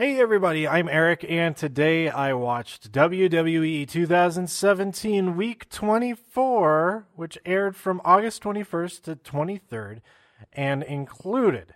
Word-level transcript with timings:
Hey 0.00 0.18
everybody, 0.18 0.66
I'm 0.66 0.88
Eric, 0.88 1.26
and 1.28 1.54
today 1.54 2.08
I 2.08 2.32
watched 2.32 2.90
WWE 2.90 3.86
2017 3.86 5.36
Week 5.36 5.68
24, 5.68 7.06
which 7.16 7.36
aired 7.44 7.76
from 7.76 8.00
August 8.02 8.42
21st 8.42 9.02
to 9.02 9.16
23rd 9.16 10.00
and 10.54 10.82
included 10.82 11.74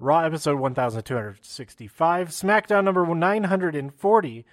Raw 0.00 0.24
episode 0.24 0.58
1265, 0.58 2.30
SmackDown 2.30 2.82
number 2.82 3.06
940, 3.14 4.44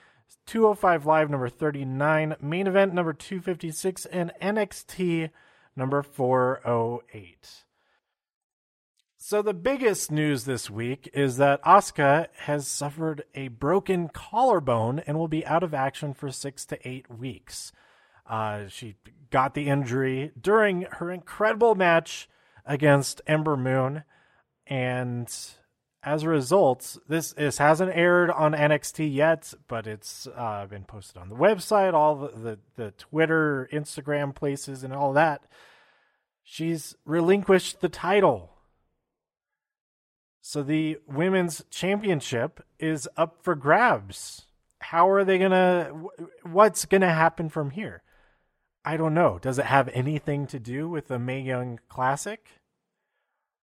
205 0.46 1.06
Live 1.08 1.30
number 1.32 1.50
39, 1.50 2.36
main 2.40 2.68
event 2.68 2.94
number 2.94 3.14
256, 3.14 4.06
and 4.06 4.32
NXT 4.40 5.32
number 5.76 6.04
408. 6.04 7.64
So 9.24 9.44
the 9.44 9.54
biggest 9.54 10.12
news 10.12 10.46
this 10.46 10.68
week 10.68 11.08
is 11.14 11.38
that 11.38 11.62
Asuka 11.62 12.26
has 12.38 12.68
suffered 12.68 13.24
a 13.36 13.50
broken 13.50 14.10
collarbone 14.10 14.98
and 15.06 15.16
will 15.16 15.28
be 15.28 15.46
out 15.46 15.62
of 15.62 15.76
action 15.76 16.16
for 16.16 16.32
six 16.32 16.66
to 16.66 16.90
eight 16.90 17.08
weeks. 17.08 17.72
Uh, 18.28 18.68
she 18.68 18.96
got 19.30 19.54
the 19.54 19.68
injury 19.68 20.32
during 20.42 20.88
her 20.94 21.12
incredible 21.12 21.76
match 21.76 22.28
against 22.66 23.22
Ember 23.28 23.56
Moon, 23.56 24.06
and 24.66 25.32
as 26.02 26.24
a 26.24 26.30
result, 26.30 26.98
this 27.08 27.34
this 27.34 27.60
hasn't 27.60 27.96
aired 27.96 28.32
on 28.32 28.54
NXT 28.54 29.14
yet, 29.14 29.54
but 29.68 29.86
it's 29.86 30.28
uh, 30.36 30.66
been 30.66 30.84
posted 30.84 31.18
on 31.18 31.30
the 31.30 31.36
website, 31.36 31.94
all 31.94 32.16
the, 32.16 32.28
the 32.30 32.60
the 32.76 32.92
Twitter, 32.94 33.70
Instagram 33.72 34.34
places, 34.34 34.84
and 34.84 34.96
all 34.96 35.14
that. 35.14 35.44
She's 36.44 36.96
relinquished 37.06 37.82
the 37.82 37.90
title 37.90 38.51
so 40.42 40.64
the 40.64 40.98
women's 41.08 41.64
championship 41.70 42.64
is 42.80 43.08
up 43.16 43.44
for 43.44 43.56
grabs. 43.56 44.48
How 44.80 45.10
are 45.10 45.24
they 45.24 45.38
going 45.38 45.52
to 45.52 46.10
what's 46.44 46.86
going 46.86 47.02
to 47.02 47.10
happen 47.10 47.50
from 47.50 47.70
here? 47.72 48.02
I 48.84 48.98
don't 48.98 49.14
know. 49.14 49.38
Does 49.40 49.60
it 49.60 49.66
have 49.66 49.90
anything 49.90 50.48
to 50.48 50.60
do 50.60 50.90
with 50.90 51.08
the 51.08 51.20
Mae 51.20 51.42
Young 51.42 51.80
Classic? 51.88 52.60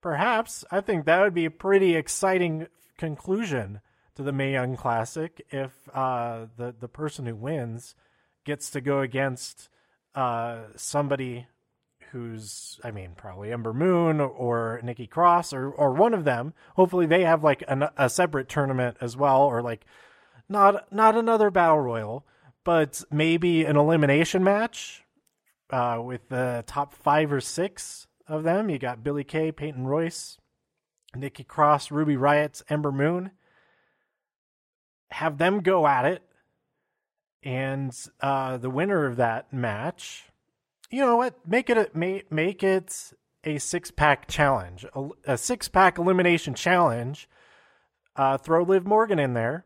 Perhaps. 0.02 0.64
I 0.72 0.80
think 0.80 1.06
that 1.06 1.22
would 1.22 1.34
be 1.34 1.44
a 1.44 1.50
pretty 1.50 1.94
exciting 1.94 2.66
conclusion 2.98 3.80
to 4.16 4.24
the 4.24 4.32
Mae 4.32 4.52
Young 4.52 4.76
Classic 4.76 5.46
if 5.50 5.88
uh, 5.94 6.46
the 6.56 6.74
the 6.78 6.88
person 6.88 7.26
who 7.26 7.36
wins 7.36 7.94
gets 8.44 8.68
to 8.70 8.80
go 8.80 9.00
against 9.00 9.68
uh, 10.16 10.64
somebody 10.74 11.46
who's 12.14 12.78
I 12.84 12.92
mean 12.92 13.10
probably 13.16 13.52
Ember 13.52 13.74
Moon 13.74 14.20
or 14.20 14.80
Nikki 14.84 15.08
Cross 15.08 15.52
or 15.52 15.68
or 15.68 15.92
one 15.92 16.14
of 16.14 16.24
them. 16.24 16.54
Hopefully 16.76 17.06
they 17.06 17.24
have 17.24 17.42
like 17.42 17.64
an, 17.66 17.88
a 17.98 18.08
separate 18.08 18.48
tournament 18.48 18.96
as 19.00 19.16
well 19.16 19.42
or 19.42 19.60
like 19.60 19.84
not 20.48 20.92
not 20.92 21.16
another 21.16 21.50
battle 21.50 21.80
royal, 21.80 22.24
but 22.62 23.02
maybe 23.10 23.64
an 23.64 23.76
elimination 23.76 24.44
match 24.44 25.02
uh, 25.70 26.00
with 26.02 26.28
the 26.28 26.62
top 26.66 26.94
5 26.94 27.32
or 27.32 27.40
6 27.40 28.06
of 28.28 28.44
them. 28.44 28.70
You 28.70 28.78
got 28.78 29.02
Billie 29.02 29.24
Kay, 29.24 29.50
Peyton 29.50 29.86
Royce, 29.86 30.38
Nikki 31.16 31.42
Cross, 31.42 31.90
Ruby 31.90 32.14
Riott, 32.14 32.62
Ember 32.68 32.92
Moon. 32.92 33.32
Have 35.10 35.38
them 35.38 35.60
go 35.60 35.86
at 35.86 36.04
it 36.04 36.22
and 37.42 37.92
uh, 38.20 38.56
the 38.56 38.70
winner 38.70 39.04
of 39.04 39.16
that 39.16 39.52
match 39.52 40.30
you 40.94 41.00
know 41.00 41.16
what? 41.16 41.34
Make 41.44 41.70
it 41.70 41.76
a 41.76 41.90
make, 41.92 42.30
make 42.30 42.62
it 42.62 43.12
a 43.42 43.58
six 43.58 43.90
pack 43.90 44.28
challenge, 44.28 44.86
a, 44.94 45.08
a 45.26 45.36
six 45.36 45.66
pack 45.66 45.98
elimination 45.98 46.54
challenge. 46.54 47.28
Uh, 48.14 48.38
throw 48.38 48.62
Liv 48.62 48.86
Morgan 48.86 49.18
in 49.18 49.34
there, 49.34 49.64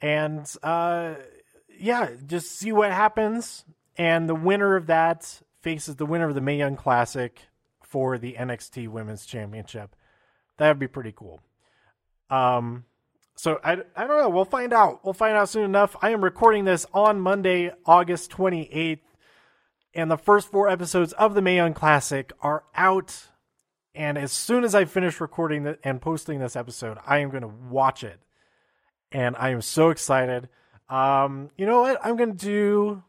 and 0.00 0.50
uh, 0.62 1.16
yeah, 1.78 2.08
just 2.26 2.58
see 2.58 2.72
what 2.72 2.90
happens. 2.90 3.66
And 3.98 4.30
the 4.30 4.34
winner 4.34 4.76
of 4.76 4.86
that 4.86 5.42
faces 5.60 5.96
the 5.96 6.06
winner 6.06 6.26
of 6.26 6.34
the 6.34 6.40
Mae 6.40 6.56
Young 6.56 6.76
Classic 6.76 7.38
for 7.82 8.16
the 8.16 8.32
NXT 8.32 8.88
Women's 8.88 9.26
Championship. 9.26 9.94
That 10.56 10.68
would 10.68 10.78
be 10.78 10.88
pretty 10.88 11.12
cool. 11.12 11.42
Um, 12.30 12.86
so 13.34 13.60
I, 13.62 13.72
I 13.94 14.06
don't 14.06 14.18
know. 14.18 14.30
We'll 14.30 14.46
find 14.46 14.72
out. 14.72 15.04
We'll 15.04 15.12
find 15.12 15.36
out 15.36 15.50
soon 15.50 15.64
enough. 15.64 15.96
I 16.00 16.10
am 16.10 16.24
recording 16.24 16.64
this 16.64 16.86
on 16.94 17.20
Monday, 17.20 17.72
August 17.84 18.30
28th 18.30 19.00
and 19.96 20.10
the 20.10 20.18
first 20.18 20.52
four 20.52 20.68
episodes 20.68 21.14
of 21.14 21.34
the 21.34 21.40
Mae 21.40 21.56
Young 21.56 21.72
Classic 21.72 22.30
are 22.42 22.64
out. 22.74 23.28
And 23.94 24.18
as 24.18 24.30
soon 24.30 24.62
as 24.62 24.74
I 24.74 24.84
finish 24.84 25.20
recording 25.20 25.64
the, 25.64 25.78
and 25.82 26.02
posting 26.02 26.38
this 26.38 26.54
episode, 26.54 26.98
I 27.06 27.18
am 27.18 27.30
going 27.30 27.40
to 27.40 27.48
watch 27.48 28.04
it, 28.04 28.20
and 29.10 29.34
I 29.36 29.50
am 29.50 29.62
so 29.62 29.88
excited. 29.88 30.50
Um, 30.90 31.50
you 31.56 31.64
know 31.64 31.80
what? 31.80 31.98
I'm 32.04 32.16
going 32.16 32.36
to 32.36 32.46
do. 32.46 33.02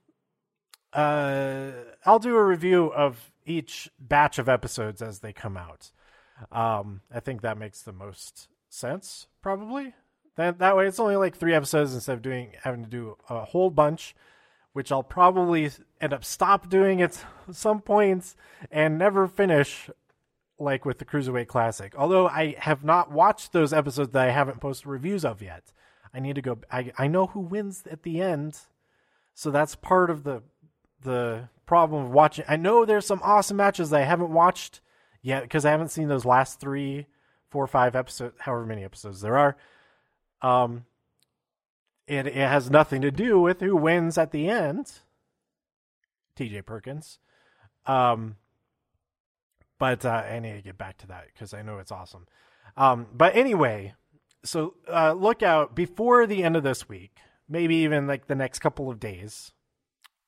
Uh, 0.94 1.72
I'll 2.06 2.20
do 2.20 2.38
a 2.38 2.44
review 2.44 2.86
of 2.94 3.34
each 3.46 3.90
batch 4.00 4.40
of 4.40 4.47
episodes 4.47 5.02
as 5.02 5.20
they 5.20 5.34
come 5.34 5.58
out. 5.58 5.92
Um, 6.53 7.02
I 7.14 7.20
think 7.20 7.42
that 7.42 7.58
makes 7.58 7.81
the 7.81 7.92
most 7.92 8.47
sense, 8.70 9.28
probably. 9.42 9.94
That 10.38 10.59
that 10.59 10.78
way, 10.78 10.88
it's 10.88 11.02
only 11.02 11.18
like 11.18 11.36
three 11.36 11.53
episodes 11.53 11.94
instead 11.94 12.14
of 12.14 12.22
doing 12.22 12.53
having 12.64 12.84
to 12.84 12.90
do 12.90 13.18
a 13.30 13.44
whole 13.44 13.72
bunch 13.72 14.16
which 14.78 14.92
I'll 14.92 15.02
probably 15.02 15.72
end 16.00 16.14
up 16.14 16.24
stop 16.24 16.70
doing 16.70 17.02
at 17.02 17.26
some 17.52 17.82
points 17.82 18.36
and 18.70 18.96
never 18.96 19.26
finish 19.28 19.90
like 20.60 20.86
with 20.86 21.00
the 21.00 21.06
Cruiserweight 21.06 21.48
Classic. 21.48 21.96
Although 21.98 22.28
I 22.28 22.54
have 22.60 22.84
not 22.84 23.12
watched 23.12 23.54
those 23.54 23.74
episodes 23.74 24.12
that 24.12 24.28
I 24.28 24.32
haven't 24.32 24.62
posted 24.62 24.86
reviews 24.86 25.26
of 25.26 25.42
yet. 25.42 25.74
I 26.14 26.20
need 26.20 26.36
to 26.36 26.44
go 26.44 26.60
I 26.72 26.92
I 26.96 27.08
know 27.08 27.26
who 27.26 27.40
wins 27.40 27.86
at 27.90 28.04
the 28.04 28.22
end. 28.22 28.60
So 29.34 29.50
that's 29.50 29.74
part 29.74 30.12
of 30.12 30.24
the 30.24 30.44
the 31.02 31.50
problem 31.66 32.06
of 32.06 32.12
watching. 32.12 32.46
I 32.48 32.56
know 32.56 32.86
there's 32.86 33.08
some 33.08 33.22
awesome 33.24 33.58
matches 33.58 33.90
that 33.90 34.02
I 34.02 34.06
haven't 34.06 34.30
watched 34.30 34.82
yet 35.24 35.42
because 35.42 35.66
I 35.66 35.72
haven't 35.72 35.90
seen 35.90 36.08
those 36.08 36.24
last 36.24 36.59
three, 36.59 37.08
four, 37.50 37.66
five 37.66 37.96
episodes, 37.96 38.36
however 38.42 38.68
many 38.68 38.84
episodes 38.84 39.22
there 39.22 39.40
are. 39.40 39.58
Um, 40.44 40.86
it, 42.07 42.28
it 42.28 42.35
has 42.35 42.69
nothing 42.69 43.01
to 43.01 43.12
do 43.12 43.40
with 43.40 43.59
who 43.59 43.75
wins 43.75 44.18
at 44.18 44.31
the 44.31 44.50
end. 44.50 45.00
TJ 46.38 46.66
Perkins. 46.66 47.19
Um, 47.85 48.38
but 49.79 50.06
uh, 50.06 50.09
I 50.09 50.40
need 50.40 50.56
to 50.56 50.62
get 50.62 50.78
back 50.78 50.97
to 51.00 51.07
that 51.07 51.25
because 51.34 51.53
I 51.53 51.62
know 51.62 51.79
it's 51.79 51.91
awesome. 51.91 52.28
Um, 52.75 53.07
but 53.13 53.35
anyway, 53.35 53.94
so 54.44 54.75
uh, 54.91 55.13
look 55.13 55.44
out 55.44 55.75
before 55.75 56.25
the 56.25 56.44
end 56.44 56.56
of 56.56 56.63
this 56.63 56.88
week, 56.88 57.17
maybe 57.47 57.75
even 57.78 58.07
like 58.07 58.28
the 58.28 58.35
next 58.35 58.59
couple 58.59 58.90
of 58.90 59.00
days, 59.00 59.51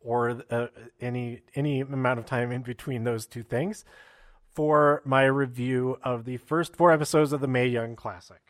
or 0.02 0.42
uh, 0.50 0.68
any 1.02 1.42
any 1.56 1.82
amount 1.82 2.20
of 2.20 2.26
time 2.26 2.52
in 2.52 2.62
between 2.62 3.04
those 3.04 3.26
two 3.26 3.44
things, 3.44 3.86
for 4.54 5.02
my 5.06 5.26
review 5.26 5.98
of 6.04 6.26
the 6.26 6.38
first 6.38 6.76
four 6.76 6.92
episodes 6.92 7.34
of 7.34 7.42
the 7.42 7.48
Mae 7.48 7.68
Young 7.68 7.96
Classic. 7.96 8.42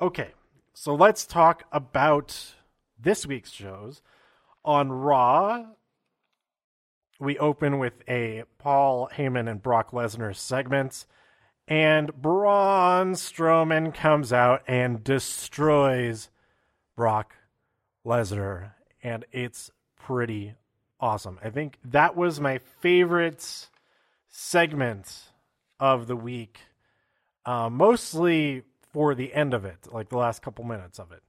Okay, 0.00 0.32
so 0.78 0.94
let's 0.94 1.24
talk 1.24 1.64
about 1.72 2.52
this 3.00 3.24
week's 3.24 3.50
shows. 3.50 4.02
On 4.62 4.92
Raw, 4.92 5.64
we 7.18 7.38
open 7.38 7.78
with 7.78 7.94
a 8.06 8.44
Paul 8.58 9.08
Heyman 9.16 9.50
and 9.50 9.62
Brock 9.62 9.92
Lesnar 9.92 10.36
segment, 10.36 11.06
and 11.66 12.14
Braun 12.20 13.14
Strowman 13.14 13.94
comes 13.94 14.34
out 14.34 14.64
and 14.68 15.02
destroys 15.02 16.28
Brock 16.94 17.34
Lesnar, 18.04 18.72
and 19.02 19.24
it's 19.32 19.70
pretty 19.98 20.56
awesome. 21.00 21.38
I 21.42 21.48
think 21.48 21.78
that 21.86 22.16
was 22.16 22.38
my 22.38 22.58
favorite 22.58 23.66
segment 24.28 25.22
of 25.80 26.06
the 26.06 26.16
week, 26.16 26.60
uh, 27.46 27.70
mostly 27.70 28.62
for 28.96 29.14
the 29.14 29.34
end 29.34 29.52
of 29.52 29.66
it, 29.66 29.76
like 29.92 30.08
the 30.08 30.16
last 30.16 30.40
couple 30.40 30.64
minutes 30.64 30.98
of 30.98 31.12
it. 31.12 31.22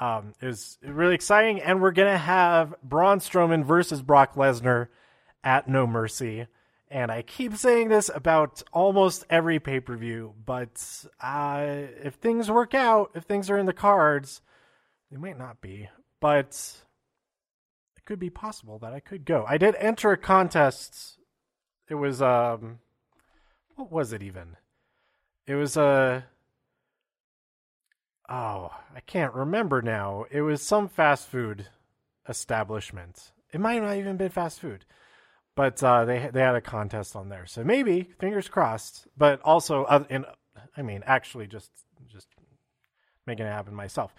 Um, 0.00 0.32
it 0.40 0.46
was 0.46 0.78
really 0.82 1.14
exciting, 1.14 1.62
and 1.62 1.80
we're 1.80 1.92
gonna 1.92 2.18
have 2.18 2.74
Braun 2.82 3.20
Strowman 3.20 3.64
versus 3.64 4.02
Brock 4.02 4.34
Lesnar 4.34 4.88
at 5.44 5.68
No 5.68 5.86
Mercy. 5.86 6.48
And 6.90 7.12
I 7.12 7.22
keep 7.22 7.54
saying 7.54 7.88
this 7.88 8.10
about 8.12 8.64
almost 8.72 9.26
every 9.30 9.60
pay 9.60 9.78
per 9.78 9.96
view, 9.96 10.34
but 10.44 10.84
uh, 11.20 11.64
if 12.02 12.14
things 12.14 12.50
work 12.50 12.74
out, 12.74 13.12
if 13.14 13.22
things 13.22 13.48
are 13.48 13.58
in 13.58 13.66
the 13.66 13.72
cards, 13.72 14.42
they 15.12 15.16
might 15.16 15.38
not 15.38 15.60
be, 15.60 15.88
but 16.18 16.82
it 17.96 18.04
could 18.04 18.18
be 18.18 18.28
possible 18.28 18.80
that 18.80 18.92
I 18.92 18.98
could 18.98 19.24
go. 19.24 19.44
I 19.46 19.56
did 19.56 19.76
enter 19.76 20.10
a 20.10 20.16
contest. 20.16 21.20
It 21.88 21.94
was 21.94 22.20
um, 22.20 22.80
what 23.76 23.92
was 23.92 24.12
it 24.12 24.20
even? 24.20 24.56
It 25.46 25.54
was 25.54 25.76
a. 25.76 26.24
Oh, 28.28 28.70
I 28.94 29.00
can't 29.00 29.34
remember 29.34 29.82
now. 29.82 30.24
It 30.30 30.40
was 30.40 30.62
some 30.62 30.88
fast 30.88 31.28
food 31.28 31.66
establishment. 32.28 33.32
It 33.52 33.60
might 33.60 33.82
not 33.82 33.96
even 33.96 34.16
been 34.16 34.30
fast 34.30 34.60
food, 34.60 34.84
but 35.54 35.82
uh, 35.82 36.04
they 36.04 36.30
they 36.32 36.40
had 36.40 36.54
a 36.54 36.60
contest 36.60 37.14
on 37.14 37.28
there. 37.28 37.46
So 37.46 37.62
maybe 37.62 38.10
fingers 38.18 38.48
crossed. 38.48 39.06
But 39.16 39.40
also, 39.42 39.84
uh, 39.84 40.04
in 40.08 40.24
I 40.76 40.82
mean, 40.82 41.02
actually, 41.06 41.46
just 41.46 41.70
just 42.10 42.28
making 43.26 43.46
it 43.46 43.50
happen 43.50 43.74
myself. 43.74 44.14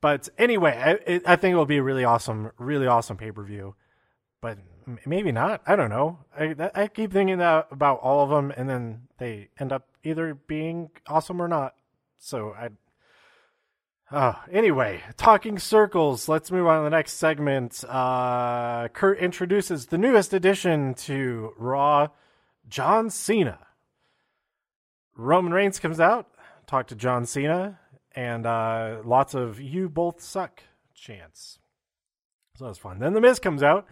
But 0.00 0.28
anyway, 0.36 0.76
I, 0.76 0.90
it, 1.10 1.22
I 1.26 1.36
think 1.36 1.54
it 1.54 1.56
will 1.56 1.66
be 1.66 1.78
a 1.78 1.82
really 1.82 2.04
awesome, 2.04 2.52
really 2.58 2.86
awesome 2.86 3.16
pay 3.16 3.32
per 3.32 3.42
view. 3.42 3.74
But 4.40 4.58
maybe 5.06 5.32
not. 5.32 5.62
I 5.66 5.76
don't 5.76 5.90
know. 5.90 6.18
I 6.38 6.52
that, 6.54 6.76
I 6.76 6.88
keep 6.88 7.12
thinking 7.12 7.38
that 7.38 7.68
about 7.70 8.00
all 8.00 8.22
of 8.22 8.30
them, 8.30 8.52
and 8.56 8.68
then 8.68 9.08
they 9.18 9.48
end 9.58 9.72
up 9.72 9.88
either 10.04 10.34
being 10.34 10.90
awesome 11.06 11.40
or 11.40 11.48
not. 11.48 11.74
So 12.18 12.52
I. 12.52 12.68
Oh, 14.12 14.40
anyway, 14.52 15.02
talking 15.16 15.58
circles. 15.58 16.28
Let's 16.28 16.52
move 16.52 16.68
on 16.68 16.78
to 16.78 16.84
the 16.84 16.96
next 16.96 17.14
segment. 17.14 17.82
Uh, 17.88 18.86
Kurt 18.92 19.18
introduces 19.18 19.86
the 19.86 19.98
newest 19.98 20.32
addition 20.32 20.94
to 20.94 21.52
Raw, 21.58 22.08
John 22.68 23.10
Cena. 23.10 23.58
Roman 25.16 25.52
Reigns 25.52 25.80
comes 25.80 25.98
out, 25.98 26.28
talk 26.68 26.86
to 26.88 26.94
John 26.94 27.26
Cena, 27.26 27.80
and 28.14 28.46
uh, 28.46 28.98
lots 29.04 29.34
of 29.34 29.60
"you 29.60 29.88
both 29.88 30.20
suck" 30.20 30.62
chants. 30.94 31.58
So 32.56 32.66
that's 32.66 32.78
fun. 32.78 33.00
Then 33.00 33.12
the 33.12 33.20
Miz 33.20 33.40
comes 33.40 33.62
out 33.62 33.86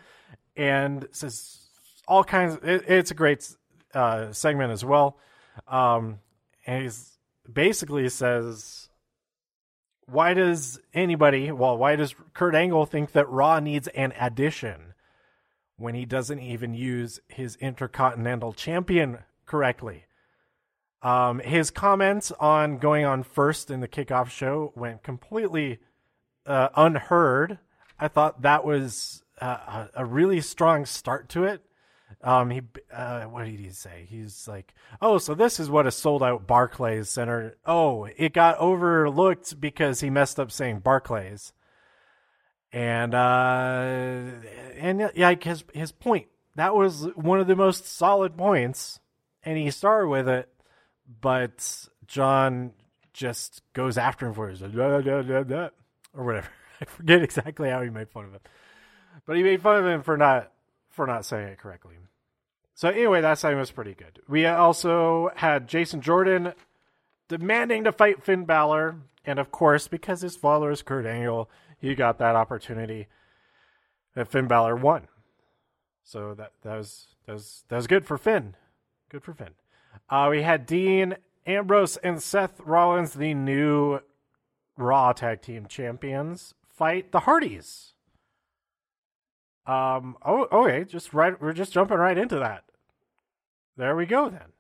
and 0.57 1.09
says 1.11 1.59
all 2.07 2.23
kinds. 2.23 2.55
Of, 2.55 2.65
it, 2.65 2.85
it's 2.89 3.11
a 3.11 3.15
great 3.15 3.53
uh, 3.95 4.31
segment 4.31 4.71
as 4.71 4.85
well, 4.85 5.19
um, 5.67 6.21
and 6.69 6.85
he's 6.85 7.19
basically 7.53 8.09
says, 8.11 8.89
"Why 10.07 10.35
does 10.35 10.81
anybody? 10.93 11.51
Well, 11.53 11.77
why 11.77 11.97
does 11.97 12.15
Kurt 12.33 12.55
Angle 12.55 12.87
think 12.87 13.13
that 13.13 13.29
Raw 13.29 13.61
needs 13.61 13.89
an 13.89 14.13
addition 14.19 14.95
when 15.77 15.95
he 15.95 16.05
doesn't 16.05 16.41
even 16.41 16.75
use 16.75 17.21
his 17.29 17.57
Intercontinental 17.57 18.53
Champion 18.53 19.19
correctly?" 19.47 20.05
Um, 21.03 21.41
his 21.41 21.71
comments 21.71 22.33
on 22.41 22.79
going 22.79 23.05
on 23.05 23.25
first 23.25 23.71
in 23.71 23.81
the 23.81 23.89
kickoff 23.89 24.31
show 24.31 24.73
went 24.75 25.03
completely 25.03 25.81
uh, 26.47 26.71
unheard. 26.75 27.59
I 28.01 28.09
thought 28.09 28.43
that 28.43 28.65
was 28.65 29.23
uh, 29.41 29.89
a 29.95 30.05
really 30.05 30.41
strong 30.41 30.87
start 30.87 31.29
to 31.31 31.45
it. 31.45 31.63
Um, 32.23 32.51
he, 32.51 32.63
uh, 32.93 33.25
what 33.25 33.45
did 33.45 33.61
he 33.61 33.71
say? 33.71 34.07
He's 34.09 34.49
like, 34.49 34.73
"Oh, 35.03 35.19
so 35.19 35.35
this 35.35 35.61
is 35.61 35.69
what 35.69 35.87
a 35.87 35.91
sold 35.91 36.23
out 36.23 36.47
Barclays 36.47 37.11
Center. 37.11 37.57
Oh, 37.67 38.09
it 38.17 38.33
got 38.33 38.57
overlooked 38.59 39.61
because 39.61 40.01
he 40.01 40.11
messed 40.11 40.41
up 40.41 40.51
saying 40.51 40.81
Barclays." 40.81 41.53
And 42.73 43.15
uh, 43.15 44.23
and 44.79 45.11
yeah, 45.15 45.35
his 45.41 45.65
his 45.75 45.93
point 45.93 46.29
that 46.57 46.75
was 46.75 47.09
one 47.15 47.41
of 47.41 47.47
the 47.47 47.57
most 47.57 47.87
solid 47.87 48.37
points, 48.37 49.01
and 49.43 49.59
he 49.59 49.71
started 49.71 50.09
with 50.09 50.29
it 50.29 50.49
but 51.21 51.87
John 52.07 52.73
just 53.13 53.63
goes 53.73 53.99
after 53.99 54.27
him 54.27 54.35
for 54.35 54.49
his 54.49 54.63
or 54.63 56.25
whatever. 56.25 56.49
I 56.81 56.85
forget 56.87 57.23
exactly 57.23 57.71
how 57.71 57.83
he 57.83 57.91
made 57.91 58.11
fun 58.11 58.25
of 58.25 58.33
him, 58.33 58.41
but 59.27 59.37
he 59.37 59.43
made 59.43 59.63
fun 59.63 59.79
of 59.79 59.87
him 59.87 60.03
for 60.03 60.17
not 60.17 60.51
for 60.95 61.07
not 61.07 61.25
saying 61.25 61.49
it 61.49 61.59
correctly. 61.59 61.97
So 62.75 62.89
anyway, 62.89 63.21
that 63.21 63.39
segment 63.39 63.61
was 63.61 63.71
pretty 63.71 63.95
good. 63.95 64.21
We 64.29 64.47
also 64.47 65.31
had 65.37 65.69
Jason 65.69 66.01
Jordan 66.01 66.55
demanding 67.29 67.85
to 67.85 67.93
fight 67.93 68.23
Finn 68.23 68.45
Balor, 68.45 68.97
and 69.25 69.39
of 69.39 69.51
course, 69.51 69.89
because 69.89 70.23
his 70.23 70.37
father 70.37 70.71
is 70.71 70.83
Kurt 70.83 71.07
Angle, 71.07 71.49
he 71.79 71.95
got 71.95 72.19
that 72.19 72.37
opportunity. 72.37 73.07
And 74.17 74.29
Finn 74.29 74.47
Balor 74.47 74.77
won. 74.77 75.09
So 76.05 76.35
that 76.35 76.53
that 76.63 76.77
was 76.77 77.09
that 77.27 77.33
was 77.33 77.65
that 77.69 77.77
was 77.77 77.87
good 77.87 78.07
for 78.07 78.19
Finn. 78.19 78.55
Good 79.09 79.23
for 79.23 79.35
Finn. 79.35 79.55
Uh, 80.09 80.29
we 80.31 80.43
had 80.43 80.67
Dean 80.67 81.17
Ambrose 81.47 81.97
and 81.99 82.23
Seth 82.23 82.61
Rollins, 82.61 83.15
the 83.15 83.35
new 83.35 84.01
Raw 84.77 85.13
Tag 85.13 85.43
Team 85.43 85.67
Champions, 85.67 86.55
fight 86.69 87.13
the 87.13 87.21
Hardys. 87.21 87.94
Um. 89.67 90.17
Oh. 90.25 90.47
Okay. 90.51 90.85
Just 90.85 91.15
right. 91.15 91.41
We're 91.41 91.53
just 91.53 91.73
jumping 91.73 91.99
right 91.99 92.19
into 92.19 92.39
that. 92.39 92.65
There 93.77 93.97
we 93.97 94.07
go. 94.07 94.31
Then. 94.31 94.53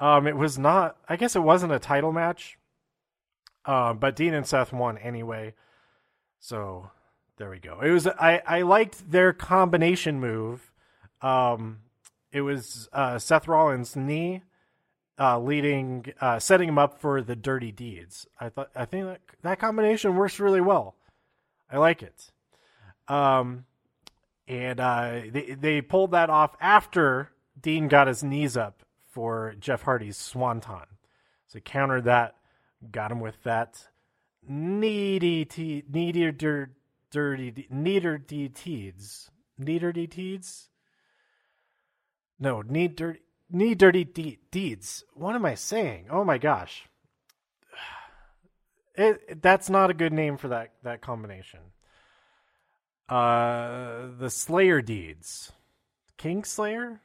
Um. 0.00 0.26
It 0.26 0.36
was 0.36 0.58
not. 0.58 0.96
I 1.08 1.16
guess 1.16 1.36
it 1.36 1.42
wasn't 1.42 1.72
a 1.72 1.78
title 1.78 2.12
match. 2.12 2.58
Um. 3.64 3.98
But 3.98 4.16
Dean 4.16 4.34
and 4.34 4.46
Seth 4.46 4.72
won 4.72 4.98
anyway. 4.98 5.54
So 6.40 6.90
there 7.36 7.50
we 7.50 7.58
go. 7.58 7.80
It 7.80 7.90
was. 7.90 8.06
I. 8.06 8.42
I 8.46 8.62
liked 8.62 9.10
their 9.10 9.32
combination 9.32 10.20
move. 10.20 10.72
Um. 11.20 11.80
It 12.30 12.42
was 12.42 12.88
uh, 12.92 13.18
Seth 13.18 13.48
Rollins' 13.48 13.96
knee 13.96 14.42
uh, 15.18 15.38
leading, 15.38 16.06
uh, 16.20 16.38
setting 16.38 16.68
him 16.68 16.78
up 16.78 17.00
for 17.00 17.22
the 17.22 17.34
dirty 17.34 17.72
deeds. 17.72 18.26
I 18.38 18.48
thought 18.48 18.70
I 18.76 18.84
think 18.84 19.06
that 19.06 19.20
that 19.42 19.58
combination 19.58 20.14
works 20.14 20.38
really 20.38 20.60
well. 20.60 20.94
I 21.70 21.78
like 21.78 22.02
it. 22.02 22.30
Um, 23.08 23.64
and 24.48 24.80
uh, 24.80 25.20
they 25.30 25.56
they 25.58 25.80
pulled 25.80 26.12
that 26.12 26.30
off 26.30 26.56
after 26.60 27.30
Dean 27.60 27.88
got 27.88 28.06
his 28.06 28.24
knees 28.24 28.56
up 28.56 28.82
for 29.10 29.54
Jeff 29.60 29.82
Hardy's 29.82 30.16
swanton. 30.16 30.86
So 31.46 31.60
countered 31.60 32.04
that, 32.04 32.36
got 32.90 33.12
him 33.12 33.20
with 33.20 33.42
that 33.44 33.86
needy 34.46 35.44
te- 35.44 35.84
needy 35.90 36.32
dir- 36.32 36.72
dirty 37.10 37.66
neater 37.70 38.18
deeds 38.18 39.30
neater 39.58 39.92
deeds. 39.92 40.68
No, 42.40 42.62
need 42.62 42.96
dirty 42.96 43.20
Need 43.50 43.78
dirty 43.78 44.04
de- 44.04 44.38
deeds. 44.50 45.04
What 45.14 45.34
am 45.34 45.46
I 45.46 45.54
saying? 45.54 46.08
Oh 46.10 46.24
my 46.24 46.38
gosh. 46.38 46.84
It, 49.00 49.40
that's 49.40 49.70
not 49.70 49.90
a 49.90 49.94
good 49.94 50.12
name 50.12 50.36
for 50.36 50.48
that 50.48 50.72
that 50.82 51.00
combination. 51.00 51.60
Uh, 53.08 54.08
the 54.18 54.30
Slayer 54.30 54.82
deeds, 54.82 55.52
King 56.16 56.44
Slayer, 56.44 57.00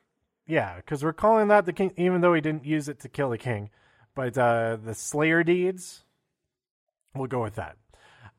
yeah, 0.45 0.75
because 0.75 1.03
we're 1.03 1.13
calling 1.13 1.47
that 1.47 1.65
the 1.65 1.73
king, 1.73 1.93
even 1.97 2.21
though 2.21 2.33
he 2.33 2.41
didn't 2.41 2.65
use 2.65 2.89
it 2.89 2.99
to 2.99 3.09
kill 3.09 3.29
the 3.29 3.37
king. 3.37 3.69
But 4.15 4.37
uh, 4.37 4.77
the 4.83 4.93
Slayer 4.93 5.43
deeds, 5.43 6.03
we'll 7.15 7.27
go 7.27 7.41
with 7.41 7.55
that. 7.55 7.77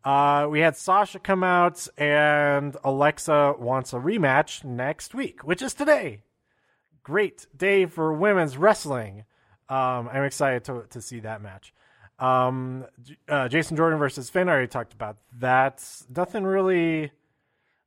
Uh, 0.05 0.47
we 0.51 0.61
had 0.61 0.77
Sasha 0.77 1.19
come 1.19 1.43
out, 1.43 1.89
and 1.97 2.77
Alexa 2.85 3.55
wants 3.59 3.95
a 3.95 3.97
rematch 3.97 4.63
next 4.63 5.15
week, 5.15 5.43
which 5.43 5.63
is 5.63 5.73
today 5.73 6.21
great 7.05 7.47
day 7.57 7.87
for 7.87 8.13
women's 8.13 8.57
wrestling. 8.57 9.25
Um, 9.69 10.09
I'm 10.13 10.25
excited 10.25 10.65
to 10.65 10.87
to 10.91 11.01
see 11.01 11.21
that 11.21 11.41
match. 11.41 11.73
Um, 12.19 12.87
uh, 13.29 13.49
Jason 13.49 13.77
Jordan 13.77 13.99
versus 13.99 14.29
Finn. 14.31 14.49
I 14.49 14.53
already 14.53 14.69
talked 14.69 14.93
about 14.93 15.19
that. 15.39 15.85
Nothing 16.15 16.45
really 16.45 17.13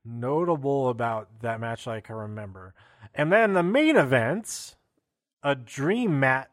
notable 0.08 0.90
about 0.90 1.42
that 1.42 1.60
match 1.60 1.86
like 1.86 2.10
I 2.10 2.14
remember. 2.14 2.74
And 3.14 3.32
then 3.32 3.54
the 3.54 3.64
main 3.64 3.96
event, 3.96 4.76
a 5.44 5.56
dream 5.56 6.20
match. 6.20 6.48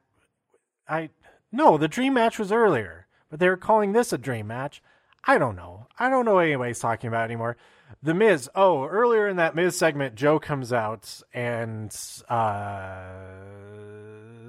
I 0.88 1.10
no, 1.52 1.78
the 1.78 1.88
dream 1.88 2.14
match 2.14 2.38
was 2.38 2.50
earlier, 2.50 3.06
but 3.30 3.38
they 3.38 3.48
were 3.48 3.56
calling 3.56 3.92
this 3.92 4.12
a 4.12 4.18
dream 4.18 4.48
match. 4.48 4.82
I 5.24 5.38
don't 5.38 5.56
know. 5.56 5.86
I 5.98 6.10
don't 6.10 6.24
know 6.24 6.38
anybody's 6.38 6.80
talking 6.80 7.08
about 7.08 7.24
anymore. 7.24 7.56
The 8.02 8.12
Miz. 8.12 8.50
Oh, 8.54 8.84
earlier 8.84 9.28
in 9.28 9.36
that 9.36 9.54
Miz 9.54 9.78
segment, 9.78 10.14
Joe 10.14 10.38
comes 10.38 10.72
out 10.72 11.22
and 11.32 11.94
uh, 12.28 13.04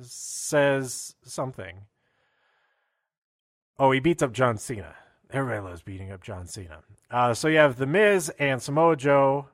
says 0.01 1.15
something. 1.24 1.85
Oh, 3.77 3.91
he 3.91 4.00
beats 4.00 4.24
up 4.24 4.33
John 4.33 4.57
Cena. 4.57 4.95
Everybody 5.32 5.62
loves 5.62 5.82
beating 5.82 6.12
up 6.12 6.24
John 6.24 6.48
Cena. 6.48 6.79
Uh, 7.10 7.34
so 7.34 7.48
you 7.48 7.58
have 7.58 7.77
The 7.77 7.86
Miz 7.86 8.32
and 8.39 8.62
Samoa 8.62 8.96
Joe 8.96 9.48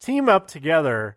team 0.00 0.28
up 0.28 0.48
together 0.48 1.16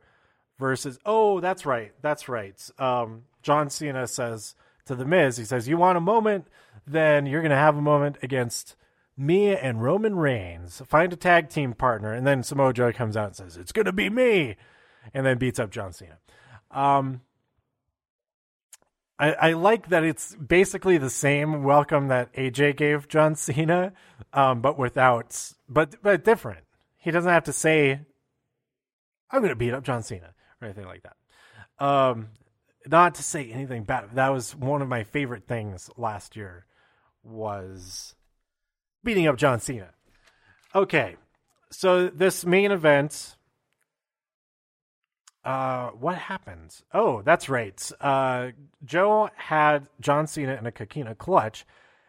versus. 0.60 1.00
Oh, 1.06 1.40
that's 1.40 1.66
right. 1.66 1.94
That's 2.02 2.30
right. 2.30 2.56
Um, 2.80 3.24
John 3.42 3.70
Cena 3.70 4.08
says 4.08 4.56
to 4.86 4.96
The 4.96 5.06
Miz, 5.06 5.38
he 5.38 5.46
says, 5.46 5.68
You 5.68 5.78
want 5.78 5.98
a 5.98 6.02
moment? 6.02 6.48
Then 6.88 7.26
you're 7.26 7.42
going 7.42 7.50
to 7.52 7.56
have 7.56 7.78
a 7.78 7.82
moment 7.82 8.18
against 8.22 8.76
me 9.18 9.56
and 9.56 9.82
Roman 9.82 10.16
Reigns. 10.16 10.82
Find 10.88 11.12
a 11.14 11.16
tag 11.16 11.50
team 11.50 11.74
partner. 11.74 12.14
And 12.14 12.28
then 12.28 12.44
Samoa 12.44 12.74
Joe 12.74 12.92
comes 12.92 13.18
out 13.18 13.28
and 13.28 13.36
says, 13.36 13.58
It's 13.58 13.72
going 13.72 13.86
to 13.86 13.94
be 13.94 14.10
me. 14.10 14.56
And 15.14 15.26
then 15.26 15.38
beats 15.38 15.60
up 15.60 15.72
John 15.72 15.94
Cena. 15.94 16.18
Um, 16.72 17.22
I, 19.18 19.32
I 19.34 19.54
like 19.54 19.90
that 19.90 20.04
it's 20.04 20.36
basically 20.36 20.98
the 20.98 21.10
same 21.10 21.64
welcome 21.64 22.10
that 22.10 22.34
AJ 22.34 22.76
gave 22.78 23.08
John 23.08 23.36
Cena, 23.36 23.94
um, 24.34 24.62
but 24.62 24.78
without, 24.78 25.54
but 25.70 25.96
but 26.02 26.24
different. 26.26 26.66
He 26.98 27.12
doesn't 27.12 27.32
have 27.32 27.46
to 27.46 27.54
say, 27.54 28.02
"I'm 29.32 29.40
going 29.40 29.50
to 29.50 29.56
beat 29.56 29.74
up 29.74 29.84
John 29.84 30.04
Cena" 30.04 30.34
or 30.62 30.66
anything 30.66 30.86
like 30.86 31.04
that. 31.04 31.86
Um, 31.86 32.30
not 32.88 33.16
to 33.16 33.24
say 33.24 33.50
anything 33.52 33.84
bad. 33.84 34.16
That 34.16 34.30
was 34.30 34.56
one 34.56 34.82
of 34.82 34.88
my 34.90 35.04
favorite 35.04 35.48
things 35.48 35.90
last 35.98 36.36
year. 36.36 36.66
Was 37.24 38.16
beating 39.04 39.28
up 39.28 39.38
John 39.38 39.60
Cena. 39.60 39.92
Okay, 40.74 41.16
so 41.72 42.10
this 42.10 42.46
main 42.46 42.72
event. 42.72 43.38
Uh, 45.46 45.92
what 45.92 46.18
happens? 46.18 46.84
Oh, 46.92 47.22
that's 47.22 47.48
right. 47.48 47.92
Uh, 48.02 48.50
Joe 48.84 49.30
had 49.36 49.88
John 50.02 50.26
Cena 50.26 50.56
in 50.56 50.66
a 50.66 50.72
Coquina 50.72 51.14
clutch, 51.14 51.66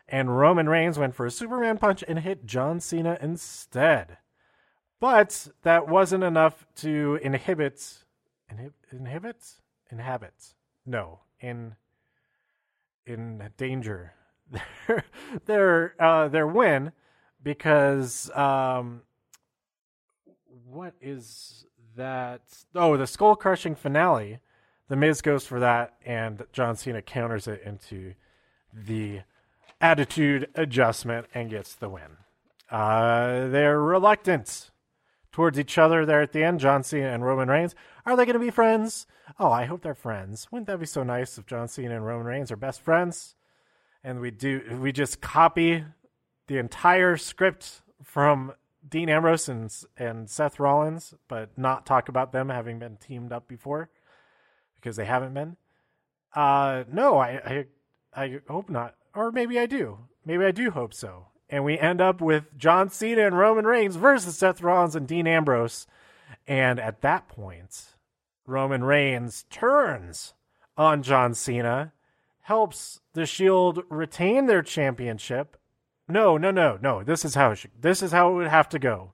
and 0.09 0.39
Roman 0.39 0.71
Reigns 0.71 0.99
went 0.99 1.15
for 1.15 1.27
a 1.27 1.31
Superman 1.31 1.77
punch 1.77 2.03
and 2.09 2.21
hit 2.21 2.47
John 2.47 2.81
Cena 2.81 3.19
instead. 3.21 4.17
But 4.99 5.49
that 5.63 5.87
wasn't 5.87 6.25
enough 6.25 6.67
to 6.77 7.19
inhibit, 7.23 8.05
inhib, 8.51 8.73
inhibit, 8.91 9.45
inhabit. 9.91 10.55
No, 10.87 11.21
in 11.39 11.77
in 13.05 13.51
danger 13.59 14.15
their 14.87 15.05
their 15.45 16.03
uh, 16.03 16.29
their 16.29 16.47
win 16.47 16.93
because 17.43 18.31
um, 18.35 19.03
what 20.65 20.95
is 21.03 21.67
that? 21.97 22.43
Oh, 22.75 22.97
the 22.97 23.07
skull 23.07 23.37
crushing 23.37 23.75
finale. 23.75 24.39
The 24.89 24.97
Miz 24.97 25.21
goes 25.21 25.45
for 25.45 25.59
that, 25.61 25.95
and 26.05 26.47
John 26.53 26.77
Cena 26.77 27.03
counters 27.03 27.49
it 27.49 27.63
into 27.65 28.15
the 28.73 29.21
attitude 29.81 30.49
adjustment 30.55 31.27
and 31.35 31.51
gets 31.51 31.75
the 31.75 31.89
win. 31.89 32.19
Uh, 32.71 33.49
they're 33.49 33.81
reluctant 33.81 34.71
towards 35.33 35.59
each 35.59 35.77
other 35.77 36.07
there 36.07 36.23
at 36.23 36.33
the 36.33 36.43
end. 36.43 36.61
John 36.61 36.83
Cena 36.83 37.09
and 37.09 37.25
Roman 37.25 37.49
Reigns. 37.49 37.75
Are 38.05 38.17
they 38.17 38.25
going 38.25 38.35
to 38.35 38.41
be 38.41 38.51
friends? 38.51 39.07
Oh, 39.39 39.51
I 39.51 39.65
hope 39.65 39.83
they're 39.83 39.95
friends. 39.95 40.49
Wouldn't 40.51 40.69
that 40.69 40.81
be 40.81 40.87
so 40.87 41.03
nice 41.03 41.37
if 41.37 41.47
John 41.47 41.69
Cena 41.69 41.97
and 41.97 42.07
Roman 42.07 42.27
Reigns 42.27 42.51
are 42.51 42.57
best 42.57 42.81
friends? 42.81 43.35
And 44.05 44.21
we 44.21 44.31
do 44.31 44.79
we 44.81 44.93
just 44.93 45.21
copy 45.21 45.85
the 46.47 46.59
entire 46.59 47.17
script 47.17 47.83
from 48.03 48.53
Dean 48.89 49.09
Ambrose 49.09 49.49
and 49.49 49.75
and 49.97 50.29
Seth 50.31 50.61
Rollins, 50.61 51.15
but 51.29 51.57
not 51.57 51.87
talk 51.87 52.09
about 52.09 52.33
them 52.33 52.49
having 52.49 52.79
been 52.79 52.97
teamed 52.97 53.33
up 53.33 53.49
before 53.49 53.91
because 54.77 54.97
they 54.97 55.05
haven't 55.05 55.35
been. 55.35 55.57
Uh, 56.35 56.85
no, 56.93 57.19
I, 57.19 57.65
I 58.15 58.25
I 58.25 58.41
hope 58.49 58.71
not, 58.71 58.95
or 59.15 59.33
maybe 59.33 59.59
I 59.59 59.67
do. 59.67 59.99
Maybe 60.25 60.45
I 60.45 60.51
do 60.51 60.71
hope 60.71 60.95
so. 60.95 61.29
And 61.49 61.65
we 61.65 61.79
end 61.79 62.01
up 62.01 62.21
with 62.21 62.57
John 62.57 62.91
Cena 62.91 63.27
and 63.27 63.39
Roman 63.39 63.67
Reigns 63.67 63.97
versus 63.97 64.39
Seth 64.39 64.61
Rollins 64.61 64.97
and 64.97 65.07
Dean 65.07 65.27
Ambrose. 65.27 65.87
And 66.47 66.81
at 66.81 67.03
that 67.03 67.29
point, 67.29 67.95
Roman 68.47 68.85
Reigns 68.85 69.45
turns 69.51 70.35
on 70.77 71.03
John 71.03 71.35
Cena, 71.35 71.93
helps 72.43 73.01
the 73.13 73.27
Shield 73.27 73.83
retain 73.89 74.47
their 74.47 74.63
championship, 74.63 75.57
no, 76.09 76.37
no, 76.37 76.51
no, 76.51 76.79
no. 76.81 77.03
This 77.03 77.25
is 77.25 77.35
how 77.35 77.53
it 77.53 77.57
should, 77.57 77.71
this 77.81 78.03
is 78.03 78.13
how 78.13 78.31
it 78.31 78.35
would 78.35 78.49
have 78.49 78.69
to 78.71 78.79
go. 78.79 79.13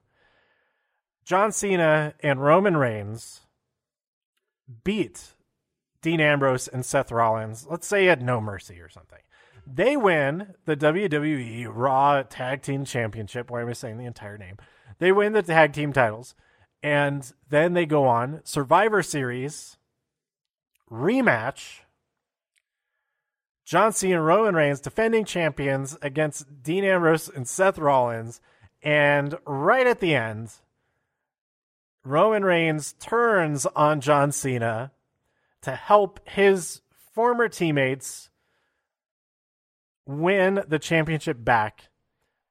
John 1.25 1.51
Cena 1.51 2.13
and 2.21 2.41
Roman 2.41 2.77
Reigns 2.77 3.41
beat 4.83 5.33
Dean 6.01 6.19
Ambrose 6.19 6.67
and 6.67 6.85
Seth 6.85 7.11
Rollins. 7.11 7.65
Let's 7.69 7.87
say 7.87 8.09
at 8.09 8.21
No 8.21 8.41
Mercy 8.41 8.79
or 8.79 8.89
something. 8.89 9.19
They 9.65 9.95
win 9.95 10.55
the 10.65 10.75
WWE 10.75 11.67
Raw 11.71 12.23
Tag 12.23 12.61
Team 12.61 12.83
Championship. 12.83 13.49
Why 13.49 13.61
am 13.61 13.69
I 13.69 13.73
saying 13.73 13.97
the 13.97 14.05
entire 14.05 14.37
name? 14.37 14.57
They 14.99 15.11
win 15.11 15.33
the 15.33 15.41
tag 15.41 15.73
team 15.73 15.93
titles, 15.93 16.35
and 16.81 17.31
then 17.49 17.73
they 17.73 17.85
go 17.85 18.05
on 18.05 18.41
Survivor 18.43 19.01
Series 19.01 19.77
rematch 20.91 21.79
John 23.65 23.93
Cena 23.93 24.17
and 24.17 24.25
Roman 24.25 24.55
Reigns 24.55 24.81
defending 24.81 25.25
champions 25.25 25.97
against 26.01 26.63
Dean 26.63 26.83
Ambrose 26.83 27.29
and 27.29 27.47
Seth 27.47 27.77
Rollins. 27.77 28.41
And 28.81 29.37
right 29.45 29.87
at 29.87 30.01
the 30.01 30.15
end, 30.15 30.51
Roman 32.03 32.43
Reigns 32.43 32.93
turns 32.93 33.65
on 33.67 34.01
John 34.01 34.31
Cena 34.31 34.91
to 35.61 35.71
help 35.71 36.19
his 36.27 36.81
former 37.13 37.47
teammates 37.47 38.29
win 40.05 40.63
the 40.67 40.79
championship 40.79 41.43
back. 41.45 41.89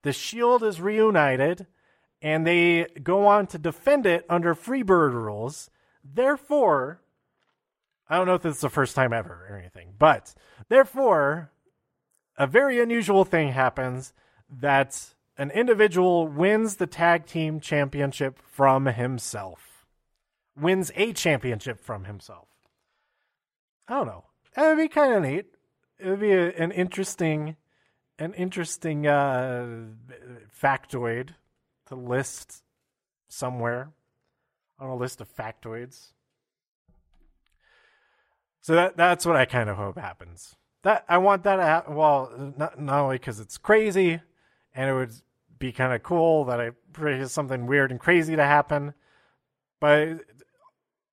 The 0.02 0.12
Shield 0.14 0.62
is 0.62 0.81
reunited 0.81 1.66
and 2.23 2.47
they 2.47 2.87
go 3.02 3.26
on 3.26 3.47
to 3.49 3.59
defend 3.59 4.07
it 4.07 4.25
under 4.31 4.54
Freebird 4.54 5.12
rules. 5.12 5.69
Therefore, 6.02 7.01
I 8.12 8.16
don't 8.16 8.26
know 8.26 8.35
if 8.35 8.42
this 8.42 8.57
is 8.57 8.61
the 8.61 8.69
first 8.69 8.95
time 8.95 9.14
ever 9.14 9.47
or 9.49 9.57
anything, 9.57 9.95
but 9.99 10.35
therefore, 10.69 11.50
a 12.37 12.47
very 12.47 12.78
unusual 12.78 13.25
thing 13.25 13.52
happens 13.52 14.12
that 14.50 15.14
an 15.38 15.50
individual 15.50 16.28
wins 16.28 16.76
the 16.76 16.87
tag 16.87 17.25
team 17.25 17.59
championship 17.59 18.38
from 18.47 18.85
himself, 18.85 19.87
wins 20.54 20.92
a 20.95 21.14
championship 21.14 21.81
from 21.81 22.04
himself. 22.04 22.49
I 23.88 23.95
don't 23.95 24.07
know. 24.07 24.25
It 24.59 24.61
would 24.61 24.76
be 24.76 24.88
kind 24.88 25.14
of 25.14 25.23
neat. 25.23 25.47
It 25.99 26.11
would 26.11 26.21
be 26.21 26.33
a, 26.33 26.50
an 26.50 26.71
interesting, 26.71 27.57
an 28.19 28.35
interesting 28.35 29.07
uh, 29.07 29.87
factoid 30.62 31.31
to 31.87 31.95
list 31.95 32.62
somewhere 33.31 33.88
on 34.78 34.90
a 34.90 34.97
list 34.97 35.23
of 35.23 35.35
factoids. 35.35 36.12
So 38.62 38.75
that 38.75 38.97
that's 38.97 39.26
what 39.26 39.37
I 39.37 39.45
kind 39.45 39.69
of 39.69 39.76
hope 39.76 39.99
happens. 39.99 40.57
That 40.83 41.04
I 41.09 41.19
want 41.19 41.42
that 41.45 41.57
to 41.57 41.62
happen. 41.62 41.95
Well, 41.95 42.54
not, 42.57 42.81
not 42.81 43.00
only 43.00 43.16
because 43.16 43.38
it's 43.38 43.59
crazy, 43.59 44.21
and 44.75 44.90
it 44.90 44.95
would 44.95 45.12
be 45.59 45.73
kind 45.73 45.92
of 45.92 46.02
cool 46.02 46.45
that 46.47 46.61
I 46.61 46.71
pray 46.92 47.25
something 47.26 47.66
weird 47.66 47.90
and 47.90 48.00
crazy 48.00 48.35
to 48.35 48.45
happen, 48.45 48.95
but 49.81 49.99
it, 49.99 50.21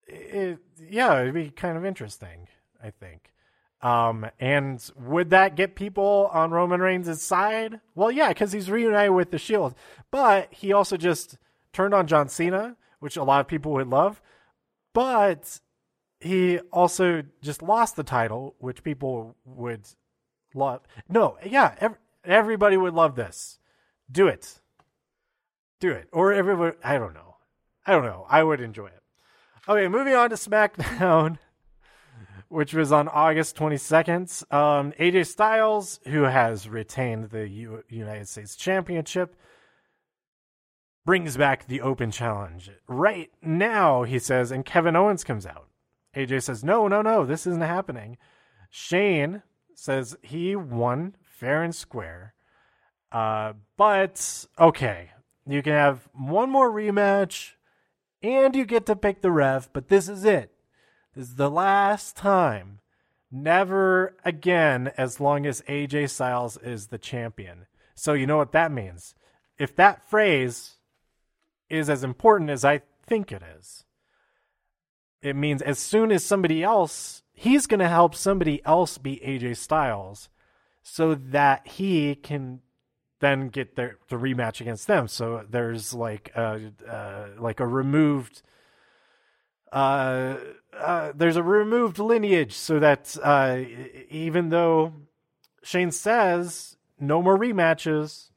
it, 0.07 0.59
yeah, 0.89 1.21
it'd 1.21 1.33
be 1.33 1.49
kind 1.49 1.77
of 1.77 1.85
interesting. 1.85 2.47
I 2.81 2.91
think. 2.91 3.33
Um, 3.81 4.25
and 4.39 4.83
would 4.97 5.29
that 5.29 5.55
get 5.55 5.75
people 5.75 6.29
on 6.33 6.51
Roman 6.51 6.81
Reigns' 6.81 7.21
side? 7.21 7.79
Well, 7.95 8.11
yeah, 8.11 8.29
because 8.29 8.51
he's 8.51 8.69
reunited 8.69 9.11
with 9.11 9.31
the 9.31 9.37
Shield, 9.37 9.73
but 10.11 10.49
he 10.51 10.73
also 10.73 10.97
just 10.97 11.37
turned 11.71 11.93
on 11.93 12.07
John 12.07 12.27
Cena, 12.27 12.75
which 12.99 13.15
a 13.15 13.23
lot 13.23 13.39
of 13.39 13.47
people 13.47 13.71
would 13.73 13.87
love. 13.87 14.21
But 14.93 15.59
he 16.19 16.59
also 16.71 17.23
just 17.41 17.61
lost 17.61 17.95
the 17.95 18.03
title, 18.03 18.55
which 18.59 18.83
people 18.83 19.35
would 19.45 19.87
love. 20.53 20.81
No, 21.07 21.37
yeah, 21.45 21.75
ev- 21.79 21.97
everybody 22.25 22.77
would 22.77 22.93
love 22.93 23.15
this. 23.15 23.59
Do 24.11 24.27
it. 24.27 24.59
Do 25.79 25.91
it. 25.91 26.09
Or 26.11 26.33
everyone, 26.33 26.73
I 26.83 26.97
don't 26.97 27.13
know. 27.13 27.35
I 27.85 27.93
don't 27.93 28.03
know. 28.05 28.25
I 28.29 28.43
would 28.43 28.59
enjoy 28.59 28.87
it. 28.87 29.01
Okay, 29.67 29.87
moving 29.87 30.13
on 30.15 30.29
to 30.31 30.35
SmackDown, 30.35 31.37
which 32.49 32.73
was 32.73 32.91
on 32.91 33.07
August 33.07 33.55
22nd. 33.55 34.53
Um, 34.53 34.91
AJ 34.99 35.27
Styles, 35.27 35.99
who 36.07 36.23
has 36.23 36.67
retained 36.67 37.29
the 37.29 37.47
U- 37.47 37.83
United 37.87 38.27
States 38.27 38.55
Championship, 38.55 39.35
brings 41.05 41.37
back 41.37 41.67
the 41.67 41.81
Open 41.81 42.11
Challenge. 42.11 42.71
Right 42.87 43.31
now, 43.41 44.03
he 44.03 44.19
says, 44.19 44.51
and 44.51 44.65
Kevin 44.65 44.95
Owens 44.95 45.23
comes 45.23 45.45
out. 45.45 45.67
AJ 46.15 46.43
says, 46.43 46.63
no, 46.63 46.87
no, 46.87 47.01
no, 47.01 47.25
this 47.25 47.45
isn't 47.45 47.61
happening. 47.61 48.17
Shane 48.69 49.43
says 49.75 50.17
he 50.21 50.55
won 50.55 51.15
fair 51.23 51.63
and 51.63 51.73
square. 51.73 52.33
Uh, 53.11 53.53
but 53.77 54.45
okay, 54.59 55.11
you 55.47 55.61
can 55.61 55.73
have 55.73 56.07
one 56.13 56.49
more 56.49 56.71
rematch 56.71 57.53
and 58.21 58.55
you 58.55 58.65
get 58.65 58.85
to 58.85 58.95
pick 58.95 59.21
the 59.21 59.31
ref, 59.31 59.71
but 59.71 59.87
this 59.87 60.09
is 60.09 60.25
it. 60.25 60.51
This 61.15 61.29
is 61.29 61.35
the 61.35 61.49
last 61.49 62.15
time. 62.15 62.79
Never 63.31 64.15
again 64.25 64.91
as 64.97 65.19
long 65.19 65.45
as 65.45 65.61
AJ 65.63 66.09
Styles 66.09 66.57
is 66.57 66.87
the 66.87 66.97
champion. 66.97 67.67
So 67.95 68.13
you 68.13 68.25
know 68.25 68.37
what 68.37 68.51
that 68.53 68.71
means. 68.71 69.13
If 69.57 69.75
that 69.75 70.07
phrase 70.09 70.75
is 71.69 71.89
as 71.89 72.03
important 72.03 72.49
as 72.49 72.65
I 72.65 72.81
think 73.05 73.31
it 73.31 73.43
is, 73.57 73.85
it 75.21 75.35
means 75.35 75.61
as 75.61 75.79
soon 75.79 76.11
as 76.11 76.23
somebody 76.23 76.63
else, 76.63 77.23
he's 77.33 77.67
going 77.67 77.79
to 77.79 77.89
help 77.89 78.15
somebody 78.15 78.63
else 78.65 78.97
beat 78.97 79.23
AJ 79.23 79.57
Styles 79.57 80.29
so 80.81 81.15
that 81.15 81.67
he 81.67 82.15
can 82.15 82.61
then 83.19 83.49
get 83.49 83.75
their 83.75 83.97
the 84.07 84.15
rematch 84.15 84.61
against 84.61 84.87
them. 84.87 85.07
So 85.07 85.45
there's 85.49 85.93
like 85.93 86.31
a 86.35 86.71
uh, 86.87 87.27
like 87.37 87.59
a 87.59 87.67
removed 87.67 88.41
uh, 89.71 90.37
uh, 90.77 91.11
there's 91.15 91.35
a 91.35 91.43
removed 91.43 91.99
lineage 91.99 92.53
so 92.53 92.79
that 92.79 93.15
uh, 93.21 93.59
even 94.09 94.49
though 94.49 94.93
Shane 95.63 95.91
says 95.91 96.77
no 96.99 97.21
more 97.21 97.37
rematches, 97.37 98.29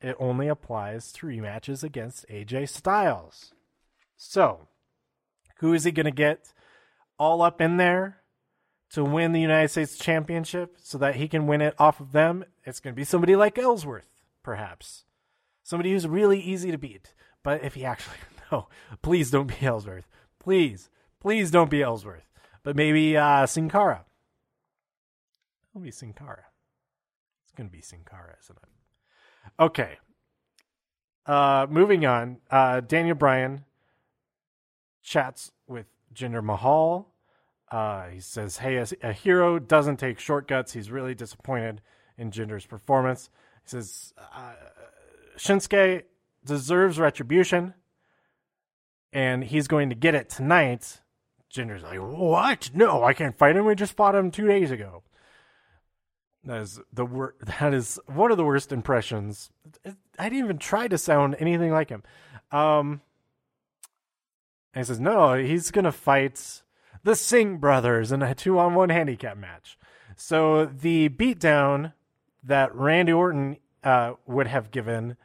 it 0.00 0.16
only 0.18 0.48
applies 0.48 1.12
to 1.12 1.26
rematches 1.26 1.84
against 1.84 2.26
AJ 2.28 2.70
Styles. 2.70 3.54
So 4.16 4.68
who 5.60 5.74
is 5.74 5.84
he 5.84 5.92
going 5.92 6.04
to 6.04 6.10
get 6.10 6.52
all 7.18 7.42
up 7.42 7.60
in 7.60 7.76
there 7.76 8.22
to 8.90 9.04
win 9.04 9.32
the 9.32 9.40
United 9.40 9.68
States 9.68 9.98
Championship 9.98 10.76
so 10.82 10.96
that 10.98 11.16
he 11.16 11.28
can 11.28 11.46
win 11.46 11.60
it 11.60 11.74
off 11.78 12.00
of 12.00 12.12
them? 12.12 12.44
It's 12.64 12.80
going 12.80 12.94
to 12.94 12.96
be 12.96 13.04
somebody 13.04 13.36
like 13.36 13.58
Ellsworth, 13.58 14.08
perhaps. 14.42 15.04
Somebody 15.62 15.92
who's 15.92 16.08
really 16.08 16.40
easy 16.40 16.70
to 16.70 16.78
beat. 16.78 17.12
But 17.42 17.62
if 17.62 17.74
he 17.74 17.84
actually, 17.84 18.16
no, 18.52 18.68
please 19.02 19.30
don't 19.30 19.48
be 19.48 19.66
Ellsworth. 19.66 20.08
Please, 20.38 20.88
please 21.20 21.50
don't 21.50 21.70
be 21.70 21.82
Ellsworth. 21.82 22.26
But 22.62 22.74
maybe 22.74 23.16
uh, 23.16 23.46
Sin 23.46 23.68
Cara. 23.68 24.06
It'll 25.70 25.82
be 25.82 25.90
Sin 25.90 26.14
Cara. 26.14 26.44
It's 27.44 27.52
going 27.52 27.68
to 27.68 27.72
be 27.72 27.82
Sin 27.82 28.00
Cara, 28.08 28.34
isn't 28.42 28.56
it? 28.56 29.62
Okay. 29.62 29.98
Uh, 31.26 31.66
moving 31.68 32.06
on. 32.06 32.38
Uh, 32.50 32.80
Daniel 32.80 33.14
Bryan 33.14 33.66
chats 35.02 35.52
with 35.66 35.86
Jinder 36.14 36.42
Mahal. 36.42 37.12
Uh, 37.70 38.08
he 38.08 38.20
says, 38.20 38.58
"Hey, 38.58 38.76
a, 38.76 38.86
a 39.02 39.12
hero 39.12 39.58
doesn't 39.58 39.98
take 39.98 40.18
shortcuts. 40.18 40.72
He's 40.72 40.90
really 40.90 41.14
disappointed 41.14 41.80
in 42.18 42.30
Jinder's 42.30 42.66
performance." 42.66 43.30
He 43.64 43.70
says, 43.70 44.12
uh, 44.18 44.54
"Shinsuke 45.36 46.02
deserves 46.44 46.98
retribution, 46.98 47.74
and 49.12 49.44
he's 49.44 49.68
going 49.68 49.88
to 49.90 49.94
get 49.94 50.14
it 50.14 50.28
tonight." 50.28 51.00
Jinder's 51.52 51.82
like, 51.82 51.98
"What? 51.98 52.70
No, 52.74 53.04
I 53.04 53.12
can't 53.12 53.36
fight 53.36 53.56
him. 53.56 53.64
We 53.64 53.74
just 53.74 53.96
fought 53.96 54.14
him 54.14 54.30
two 54.30 54.46
days 54.48 54.70
ago." 54.70 55.04
That 56.44 56.62
is 56.62 56.80
the 56.92 57.04
wor- 57.04 57.34
That 57.60 57.74
is 57.74 58.00
one 58.06 58.30
of 58.30 58.36
the 58.36 58.44
worst 58.44 58.72
impressions. 58.72 59.50
I 60.18 60.28
didn't 60.28 60.44
even 60.44 60.58
try 60.58 60.88
to 60.88 60.98
sound 60.98 61.36
anything 61.38 61.70
like 61.70 61.88
him. 61.88 62.02
Um, 62.50 63.00
and 64.74 64.84
he 64.84 64.86
says, 64.86 65.00
"No, 65.00 65.34
he's 65.34 65.70
gonna 65.70 65.92
fight 65.92 66.62
the 67.02 67.16
Singh 67.16 67.58
brothers 67.58 68.12
in 68.12 68.22
a 68.22 68.34
two-on-one 68.34 68.90
handicap 68.90 69.36
match." 69.36 69.78
So 70.16 70.66
the 70.66 71.08
beatdown 71.08 71.94
that 72.42 72.74
Randy 72.74 73.12
Orton 73.12 73.56
uh, 73.82 74.14
would 74.26 74.46
have 74.46 74.70
given 74.70 75.16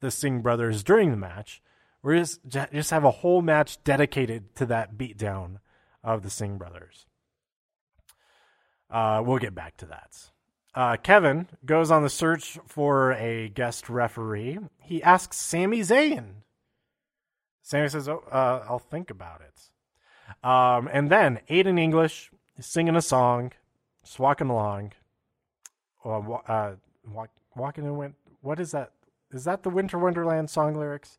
the 0.00 0.10
Singh 0.10 0.42
brothers 0.42 0.82
during 0.82 1.10
the 1.10 1.16
match, 1.16 1.62
we 2.02 2.18
just 2.18 2.40
just 2.48 2.90
have 2.90 3.04
a 3.04 3.10
whole 3.10 3.42
match 3.42 3.82
dedicated 3.82 4.54
to 4.56 4.66
that 4.66 4.96
beatdown 4.96 5.58
of 6.02 6.22
the 6.22 6.30
Singh 6.30 6.58
brothers. 6.58 7.06
Uh, 8.90 9.22
we'll 9.24 9.38
get 9.38 9.54
back 9.54 9.76
to 9.78 9.86
that. 9.86 10.30
Uh, 10.74 10.96
Kevin 10.96 11.48
goes 11.64 11.90
on 11.90 12.02
the 12.02 12.10
search 12.10 12.58
for 12.66 13.12
a 13.12 13.48
guest 13.48 13.88
referee. 13.88 14.58
He 14.78 15.02
asks 15.02 15.36
Sami 15.36 15.80
Zayn. 15.80 16.43
Sami 17.64 17.88
says, 17.88 18.08
"Oh, 18.10 18.22
uh, 18.30 18.62
I'll 18.68 18.78
think 18.78 19.08
about 19.08 19.40
it." 19.40 20.46
Um, 20.46 20.86
and 20.92 21.10
then 21.10 21.40
Aiden 21.48 21.80
English 21.80 22.30
is 22.58 22.66
singing 22.66 22.94
a 22.94 23.00
song, 23.00 23.52
just 24.04 24.18
walking 24.18 24.50
along. 24.50 24.92
Uh, 26.04 26.18
uh, 26.46 26.74
walk, 27.10 27.30
walking 27.56 27.84
and 27.86 27.96
went. 27.96 28.16
What 28.42 28.60
is 28.60 28.72
that? 28.72 28.92
Is 29.30 29.44
that 29.44 29.62
the 29.62 29.70
Winter 29.70 29.98
Wonderland 29.98 30.50
song 30.50 30.74
lyrics? 30.74 31.18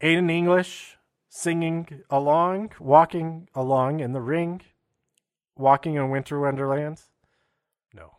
Aiden 0.00 0.28
English 0.30 0.98
singing 1.28 2.02
along, 2.10 2.72
walking 2.80 3.48
along 3.54 4.00
in 4.00 4.12
the 4.12 4.20
ring, 4.20 4.62
walking 5.56 5.94
in 5.94 6.10
Winter 6.10 6.40
Wonderland. 6.40 7.02
No. 7.94 8.16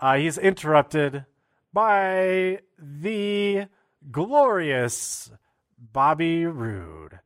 Uh, 0.00 0.16
he's 0.16 0.38
interrupted 0.38 1.26
by 1.74 2.60
the 2.78 3.66
glorious 4.10 5.30
Bobby 5.80 6.46
Roode. 6.46 7.20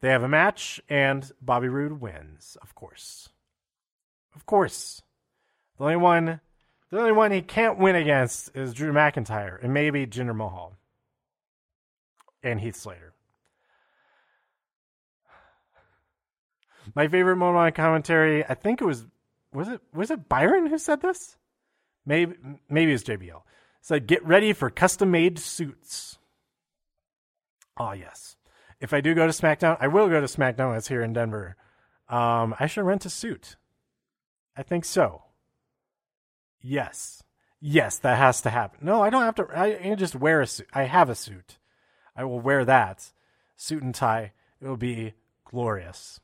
They 0.00 0.10
have 0.10 0.22
a 0.22 0.28
match, 0.28 0.80
and 0.88 1.32
Bobby 1.40 1.68
Roode 1.68 2.00
wins, 2.00 2.58
of 2.60 2.74
course. 2.74 3.30
Of 4.34 4.44
course. 4.46 5.02
The 5.78 5.84
only 5.84 5.96
one 5.96 6.40
the 6.90 7.00
only 7.00 7.12
one 7.12 7.32
he 7.32 7.42
can't 7.42 7.78
win 7.78 7.96
against 7.96 8.54
is 8.54 8.72
Drew 8.72 8.92
McIntyre 8.92 9.60
and 9.62 9.74
maybe 9.74 10.06
Jinder 10.06 10.36
Mahal. 10.36 10.76
And 12.42 12.60
Heath 12.60 12.76
Slater. 12.76 13.14
My 16.94 17.08
favorite 17.08 17.36
moment 17.36 17.58
on 17.58 17.72
commentary, 17.72 18.44
I 18.44 18.54
think 18.54 18.80
it 18.80 18.84
was 18.84 19.06
was 19.52 19.68
it 19.68 19.80
was 19.92 20.10
it 20.10 20.28
Byron 20.28 20.66
who 20.66 20.78
said 20.78 21.00
this? 21.00 21.36
Maybe 22.04 22.34
maybe 22.68 22.92
it's 22.92 23.02
JBL. 23.02 23.42
Said 23.80 24.06
get 24.06 24.24
ready 24.24 24.52
for 24.52 24.70
custom 24.70 25.10
made 25.10 25.38
suits. 25.38 26.18
Oh 27.76 27.92
yes. 27.92 28.36
If 28.80 28.92
I 28.92 29.00
do 29.00 29.14
go 29.14 29.26
to 29.26 29.32
SmackDown, 29.32 29.76
I 29.80 29.88
will 29.88 30.08
go 30.08 30.20
to 30.20 30.26
SmackDown. 30.26 30.76
It's 30.76 30.88
here 30.88 31.02
in 31.02 31.12
Denver. 31.12 31.56
Um, 32.08 32.54
I 32.60 32.66
should 32.66 32.84
rent 32.84 33.06
a 33.06 33.10
suit. 33.10 33.56
I 34.56 34.62
think 34.62 34.84
so. 34.84 35.22
Yes. 36.60 37.22
Yes, 37.60 37.98
that 37.98 38.18
has 38.18 38.42
to 38.42 38.50
happen. 38.50 38.80
No, 38.82 39.02
I 39.02 39.10
don't 39.10 39.22
have 39.22 39.36
to. 39.36 39.46
I 39.54 39.74
can 39.74 39.96
just 39.96 40.14
wear 40.14 40.40
a 40.42 40.46
suit. 40.46 40.68
I 40.72 40.84
have 40.84 41.08
a 41.08 41.14
suit. 41.14 41.58
I 42.14 42.24
will 42.24 42.40
wear 42.40 42.64
that 42.64 43.10
suit 43.56 43.82
and 43.82 43.94
tie. 43.94 44.32
It 44.60 44.68
will 44.68 44.76
be 44.76 45.14
glorious. 45.44 46.20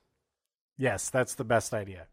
Yes, 0.77 1.11
that's 1.11 1.35
the 1.35 1.45
best 1.45 1.73
idea. 1.73 2.07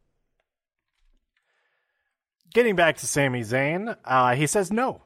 Getting 2.54 2.76
back 2.76 2.98
to 2.98 3.08
Sami 3.08 3.42
Zayn, 3.42 3.98
uh, 4.06 4.36
he 4.36 4.48
says 4.48 4.72
no. 4.72 5.04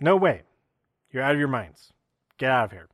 No 0.00 0.16
way. 0.16 0.42
You're 1.12 1.22
out 1.22 1.32
of 1.32 1.38
your 1.38 1.48
minds. 1.48 1.92
Get 2.38 2.50
out 2.50 2.66
of 2.66 2.72
here. 2.72 2.88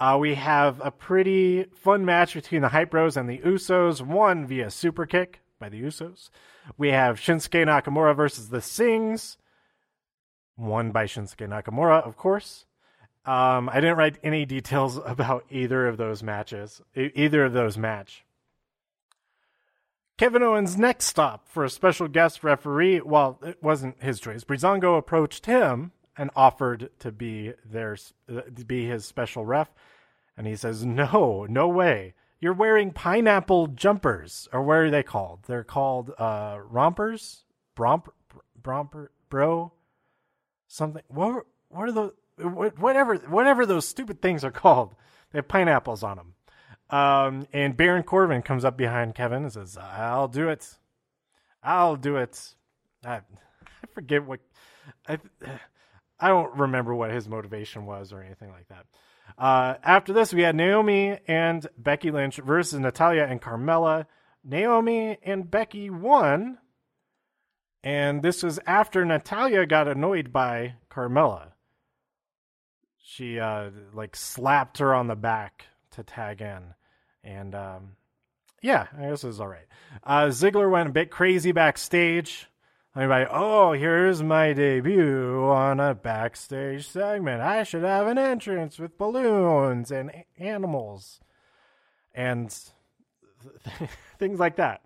Uh, 0.00 0.16
we 0.20 0.34
have 0.34 0.80
a 0.84 0.92
pretty 0.92 1.64
fun 1.74 2.04
match 2.04 2.34
between 2.34 2.62
the 2.62 2.68
Hype 2.68 2.90
Bros 2.90 3.16
and 3.16 3.28
the 3.28 3.38
Usos, 3.38 4.00
won 4.00 4.46
via 4.46 4.70
super 4.70 5.06
kick 5.06 5.40
by 5.58 5.68
the 5.68 5.82
Usos. 5.82 6.30
We 6.76 6.90
have 6.90 7.18
Shinsuke 7.18 7.66
Nakamura 7.66 8.14
versus 8.14 8.50
the 8.50 8.58
Singhs, 8.58 9.36
won 10.56 10.92
by 10.92 11.06
Shinsuke 11.06 11.48
Nakamura, 11.48 12.06
of 12.06 12.16
course. 12.16 12.64
Um, 13.24 13.68
I 13.68 13.80
didn't 13.80 13.96
write 13.96 14.18
any 14.22 14.46
details 14.46 15.00
about 15.04 15.44
either 15.50 15.88
of 15.88 15.96
those 15.96 16.22
matches, 16.22 16.80
either 16.94 17.44
of 17.44 17.52
those 17.52 17.76
match. 17.76 18.24
Kevin 20.16 20.42
Owens' 20.42 20.76
next 20.76 21.06
stop 21.06 21.48
for 21.48 21.64
a 21.64 21.70
special 21.70 22.08
guest 22.08 22.42
referee, 22.44 23.00
well, 23.00 23.38
it 23.42 23.62
wasn't 23.62 24.02
his 24.02 24.20
choice. 24.20 24.44
Breezango 24.44 24.96
approached 24.96 25.46
him 25.46 25.92
and 26.18 26.30
offered 26.34 26.90
to 26.98 27.12
be 27.12 27.52
their 27.64 27.96
to 28.26 28.64
be 28.66 28.86
his 28.86 29.06
special 29.06 29.46
ref, 29.46 29.72
and 30.36 30.46
he 30.46 30.56
says, 30.56 30.84
"No, 30.84 31.46
no 31.48 31.68
way. 31.68 32.14
You're 32.40 32.52
wearing 32.52 32.92
pineapple 32.92 33.68
jumpers, 33.68 34.48
or 34.52 34.62
what 34.62 34.78
are 34.78 34.90
they 34.90 35.04
called? 35.04 35.44
They're 35.46 35.64
called 35.64 36.12
uh, 36.18 36.58
rompers, 36.68 37.44
bromper, 37.76 38.10
bromper, 38.60 39.08
bro, 39.30 39.72
something. 40.66 41.02
What 41.06 41.46
what 41.68 41.88
are 41.88 41.92
those? 41.92 42.12
Whatever 42.36 43.16
whatever 43.16 43.64
those 43.64 43.86
stupid 43.86 44.20
things 44.20 44.44
are 44.44 44.50
called. 44.50 44.94
They 45.32 45.38
have 45.38 45.48
pineapples 45.48 46.02
on 46.02 46.16
them." 46.16 46.34
Um, 46.90 47.46
and 47.52 47.76
Baron 47.76 48.02
Corbin 48.02 48.42
comes 48.42 48.64
up 48.64 48.76
behind 48.76 49.14
Kevin 49.14 49.44
and 49.44 49.52
says, 49.52 49.76
"I'll 49.76 50.28
do 50.28 50.48
it. 50.48 50.78
I'll 51.62 51.96
do 51.96 52.16
it." 52.16 52.54
I, 53.04 53.16
I 53.16 53.86
forget 53.92 54.24
what 54.24 54.40
I 55.06 55.18
I 56.20 56.28
don't 56.28 56.56
remember 56.56 56.94
what 56.94 57.10
his 57.10 57.28
motivation 57.28 57.86
was 57.86 58.12
or 58.12 58.22
anything 58.22 58.50
like 58.50 58.68
that. 58.68 58.86
Uh, 59.36 59.74
after 59.82 60.12
this, 60.12 60.32
we 60.32 60.42
had 60.42 60.56
Naomi 60.56 61.18
and 61.28 61.66
Becky 61.76 62.10
Lynch 62.10 62.36
versus 62.38 62.78
Natalya 62.80 63.24
and 63.24 63.40
Carmella. 63.40 64.06
Naomi 64.44 65.18
and 65.22 65.50
Becky 65.50 65.90
won, 65.90 66.58
and 67.84 68.22
this 68.22 68.42
was 68.42 68.58
after 68.66 69.04
Natalya 69.04 69.66
got 69.66 69.88
annoyed 69.88 70.32
by 70.32 70.74
Carmella. 70.90 71.52
She 73.02 73.38
uh, 73.38 73.70
like 73.92 74.16
slapped 74.16 74.78
her 74.78 74.94
on 74.94 75.06
the 75.06 75.16
back 75.16 75.66
to 75.92 76.02
tag 76.02 76.40
in. 76.40 76.74
And 77.24 77.54
um, 77.54 77.96
yeah, 78.62 78.86
I 78.96 79.08
guess 79.08 79.24
it 79.24 79.28
was 79.28 79.40
all 79.40 79.48
right. 79.48 79.66
Uh, 80.04 80.26
Ziggler 80.26 80.70
went 80.70 80.88
a 80.88 80.92
bit 80.92 81.10
crazy 81.10 81.52
backstage. 81.52 82.48
Everybody, 82.96 83.26
oh, 83.30 83.72
here's 83.72 84.22
my 84.22 84.52
debut 84.52 85.44
on 85.44 85.78
a 85.78 85.94
backstage 85.94 86.88
segment. 86.88 87.42
I 87.42 87.62
should 87.62 87.84
have 87.84 88.06
an 88.06 88.18
entrance 88.18 88.78
with 88.78 88.98
balloons 88.98 89.90
and 89.90 90.10
animals 90.38 91.20
and 92.14 92.54
things 94.18 94.40
like 94.40 94.56
that. 94.56 94.82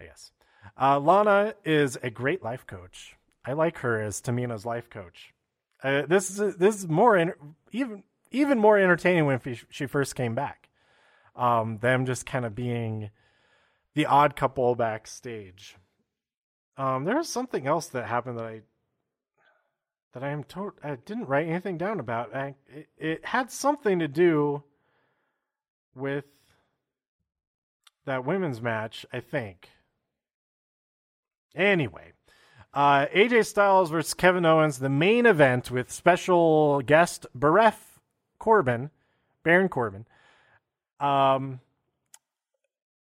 I 0.00 0.04
guess. 0.04 0.32
Uh, 0.80 0.98
Lana 0.98 1.54
is 1.64 1.96
a 2.02 2.10
great 2.10 2.42
life 2.42 2.66
coach. 2.66 3.16
I 3.44 3.52
like 3.52 3.78
her 3.78 4.00
as 4.00 4.20
Tamina's 4.20 4.66
life 4.66 4.90
coach. 4.90 5.32
Uh, 5.82 6.02
this 6.06 6.38
is 6.38 6.56
this 6.56 6.76
is 6.76 6.88
more 6.88 7.36
even 7.70 8.02
even 8.32 8.58
more 8.58 8.76
entertaining 8.76 9.26
when 9.26 9.40
she 9.70 9.86
first 9.86 10.16
came 10.16 10.34
back 10.34 10.66
um, 11.36 11.78
them 11.78 12.06
just 12.06 12.26
kind 12.26 12.44
of 12.44 12.54
being 12.54 13.10
the 13.94 14.06
odd 14.06 14.36
couple 14.36 14.74
backstage. 14.74 15.76
Um, 16.76 17.04
there 17.04 17.16
was 17.16 17.28
something 17.28 17.66
else 17.66 17.86
that 17.88 18.06
happened 18.06 18.38
that 18.38 18.44
I 18.44 18.60
that 20.12 20.22
I 20.22 20.30
am 20.30 20.44
told 20.44 20.72
I 20.82 20.96
didn't 20.96 21.26
write 21.26 21.46
anything 21.46 21.76
down 21.76 22.00
about. 22.00 22.34
I, 22.34 22.54
it, 22.68 22.88
it 22.96 23.24
had 23.26 23.50
something 23.50 23.98
to 23.98 24.08
do 24.08 24.62
with 25.94 26.24
that 28.06 28.24
women's 28.24 28.62
match, 28.62 29.04
I 29.12 29.20
think. 29.20 29.68
Anyway, 31.54 32.12
uh, 32.72 33.06
AJ 33.14 33.46
Styles 33.46 33.90
versus 33.90 34.14
Kevin 34.14 34.46
Owens, 34.46 34.78
the 34.78 34.88
main 34.88 35.26
event 35.26 35.70
with 35.70 35.92
special 35.92 36.80
guest 36.80 37.26
Baref 37.34 37.98
Corbin, 38.38 38.90
Baron 39.42 39.68
Corbin. 39.68 40.06
Um, 41.00 41.60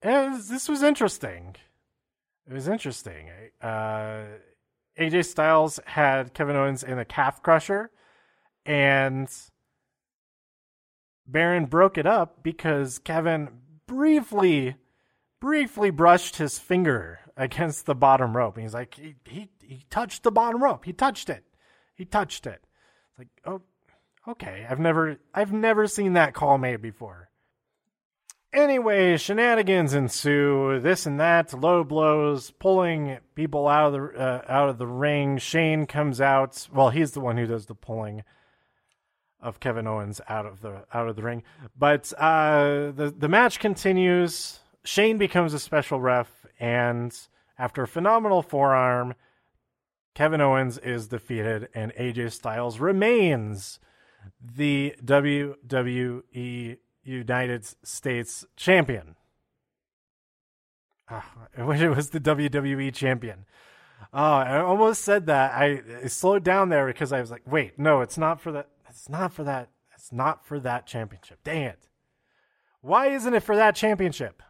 this 0.01 0.67
was 0.67 0.81
interesting. 0.81 1.55
It 2.47 2.53
was 2.53 2.67
interesting. 2.67 3.29
Uh, 3.61 4.25
AJ 4.99 5.25
Styles 5.25 5.79
had 5.85 6.33
Kevin 6.33 6.55
Owens 6.55 6.83
in 6.83 6.99
a 6.99 7.05
calf 7.05 7.41
crusher, 7.41 7.89
and 8.65 9.27
Baron 11.27 11.65
broke 11.65 11.97
it 11.97 12.05
up 12.05 12.43
because 12.43 12.99
Kevin 12.99 13.49
briefly, 13.87 14.75
briefly 15.39 15.89
brushed 15.89 16.37
his 16.37 16.59
finger 16.59 17.19
against 17.35 17.85
the 17.85 17.95
bottom 17.95 18.35
rope. 18.35 18.55
And 18.55 18.63
he's 18.63 18.73
like, 18.73 18.93
he, 18.95 19.15
he, 19.25 19.49
he 19.61 19.85
touched 19.89 20.23
the 20.23 20.31
bottom 20.31 20.63
rope. 20.63 20.85
He 20.85 20.93
touched 20.93 21.29
it. 21.29 21.43
He 21.95 22.05
touched 22.05 22.45
it. 22.45 22.61
It's 23.09 23.19
like, 23.19 23.27
oh, 23.45 23.61
okay. 24.27 24.65
I've 24.69 24.79
never, 24.79 25.17
I've 25.33 25.51
never 25.51 25.87
seen 25.87 26.13
that 26.13 26.33
call 26.33 26.57
made 26.57 26.81
before. 26.81 27.29
Anyway, 28.55 29.17
shenanigans 29.17 29.93
ensue. 29.93 30.79
This 30.79 31.05
and 31.05 31.19
that, 31.19 31.53
low 31.53 31.83
blows, 31.83 32.51
pulling 32.51 33.17
people 33.35 33.67
out 33.67 33.87
of 33.87 33.93
the 33.93 34.17
uh, 34.17 34.41
out 34.47 34.69
of 34.69 34.77
the 34.77 34.87
ring. 34.87 35.37
Shane 35.37 35.85
comes 35.85 36.21
out. 36.21 36.65
Well, 36.73 36.89
he's 36.89 37.11
the 37.11 37.19
one 37.19 37.35
who 37.35 37.47
does 37.47 37.65
the 37.65 37.75
pulling 37.75 38.23
of 39.41 39.59
Kevin 39.59 39.87
Owens 39.87 40.21
out 40.29 40.45
of 40.45 40.61
the 40.61 40.85
out 40.93 41.09
of 41.09 41.17
the 41.17 41.21
ring. 41.21 41.43
But 41.77 42.13
uh, 42.17 42.91
the 42.91 43.13
the 43.15 43.27
match 43.27 43.59
continues. 43.59 44.59
Shane 44.85 45.17
becomes 45.17 45.53
a 45.53 45.59
special 45.59 45.99
ref, 45.99 46.45
and 46.57 47.13
after 47.59 47.83
a 47.83 47.87
phenomenal 47.87 48.41
forearm, 48.41 49.15
Kevin 50.13 50.39
Owens 50.39 50.77
is 50.77 51.09
defeated, 51.09 51.67
and 51.75 51.93
AJ 51.95 52.31
Styles 52.31 52.79
remains 52.79 53.79
the 54.41 54.95
WWE 55.03 56.77
United 57.05 57.65
States 57.83 58.45
champion. 58.57 59.15
Oh, 61.09 61.23
I 61.57 61.63
wish 61.63 61.81
it 61.81 61.89
was 61.89 62.09
the 62.09 62.19
WWE 62.19 62.93
champion. 62.93 63.45
Oh, 64.11 64.19
I 64.19 64.59
almost 64.59 65.03
said 65.03 65.27
that. 65.27 65.53
I, 65.53 65.81
I 66.03 66.07
slowed 66.07 66.43
down 66.43 66.69
there 66.69 66.87
because 66.87 67.13
I 67.13 67.21
was 67.21 67.31
like, 67.31 67.43
wait, 67.45 67.77
no, 67.77 68.01
it's 68.01 68.17
not 68.17 68.41
for 68.41 68.51
that. 68.51 68.69
It's 68.89 69.07
not 69.07 69.31
for 69.31 69.43
that. 69.43 69.69
It's 69.93 70.11
not 70.11 70.45
for 70.45 70.59
that 70.59 70.87
championship. 70.87 71.39
Dang 71.43 71.63
it. 71.63 71.87
Why 72.81 73.07
isn't 73.07 73.33
it 73.33 73.43
for 73.43 73.55
that 73.55 73.75
championship? 73.75 74.41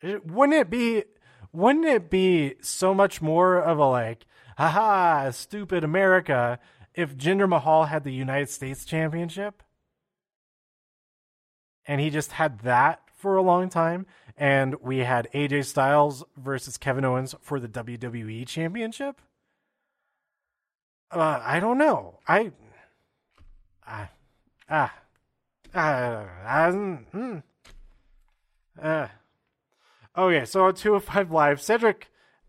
It, 0.00 0.26
wouldn't 0.26 0.58
it 0.58 0.70
be 0.70 1.04
wouldn't 1.52 1.84
it 1.84 2.10
be 2.10 2.54
so 2.62 2.94
much 2.94 3.20
more 3.20 3.58
of 3.58 3.78
a 3.78 3.84
like, 3.84 4.24
haha, 4.56 5.30
stupid 5.30 5.84
America 5.84 6.58
if 6.94 7.16
Jinder 7.16 7.48
Mahal 7.48 7.84
had 7.84 8.04
the 8.04 8.12
United 8.12 8.48
States 8.48 8.84
championship? 8.84 9.62
And 11.86 12.00
he 12.00 12.10
just 12.10 12.32
had 12.32 12.60
that 12.60 13.00
for 13.14 13.36
a 13.36 13.42
long 13.42 13.68
time. 13.68 14.06
And 14.36 14.76
we 14.80 14.98
had 14.98 15.28
AJ 15.34 15.66
Styles 15.66 16.24
versus 16.36 16.76
Kevin 16.76 17.04
Owens 17.04 17.34
for 17.40 17.60
the 17.60 17.68
WWE 17.68 18.46
Championship. 18.46 19.20
Uh, 21.10 21.40
I 21.42 21.60
don't 21.60 21.76
know. 21.78 22.18
I, 22.26 22.52
ah, 23.86 24.10
ah, 24.70 24.92
ah. 25.74 26.28
Uh, 28.82 29.06
okay, 30.16 30.44
so 30.44 30.64
on 30.64 30.74
205 30.74 31.30
Live, 31.30 31.60
Cedric 31.60 32.08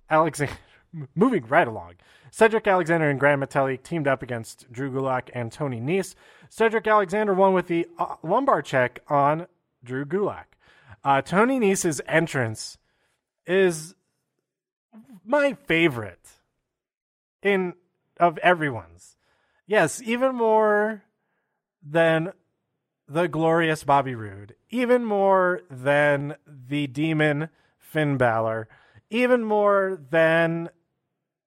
Alexander, 0.10 0.54
moving 1.16 1.46
right 1.48 1.68
along. 1.68 1.96
Cedric 2.34 2.66
Alexander 2.66 3.12
and 3.12 3.20
Gran 3.20 3.40
Metalik 3.40 3.84
teamed 3.84 4.08
up 4.08 4.24
against 4.24 4.66
Drew 4.72 4.92
Gulak 4.92 5.30
and 5.36 5.52
Tony 5.52 5.80
Nese. 5.80 6.16
Cedric 6.50 6.88
Alexander 6.88 7.32
won 7.32 7.54
with 7.54 7.68
the 7.68 7.88
uh, 8.00 8.16
lumbar 8.24 8.64
check 8.64 9.02
on 9.08 9.46
Drew 9.84 10.04
Gulak. 10.04 10.46
Uh, 11.04 11.22
Tony 11.22 11.60
Nese's 11.60 12.02
entrance 12.08 12.80
is 13.46 13.94
my 15.24 15.56
favorite 15.68 16.28
in 17.44 17.76
of 18.20 18.40
everyone's. 18.40 19.16
Yes, 19.68 20.02
even 20.02 20.34
more 20.34 21.04
than 21.88 22.34
the 23.08 23.28
glorious 23.28 23.84
Bobby 23.84 24.16
Roode, 24.16 24.56
even 24.72 25.06
more 25.06 25.62
than 25.70 26.34
the 26.48 26.88
demon 26.88 27.50
Finn 27.78 28.18
Balor, 28.18 28.68
even 29.12 29.44
more 29.44 30.00
than 30.10 30.72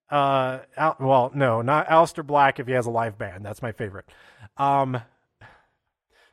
uh, 0.09 0.59
Al- 0.75 0.97
well, 0.99 1.31
no, 1.33 1.61
not 1.61 1.87
Aleister 1.87 2.25
Black 2.25 2.59
if 2.59 2.67
he 2.67 2.73
has 2.73 2.85
a 2.85 2.91
live 2.91 3.17
band. 3.17 3.45
That's 3.45 3.61
my 3.61 3.71
favorite. 3.71 4.05
Um, 4.57 5.01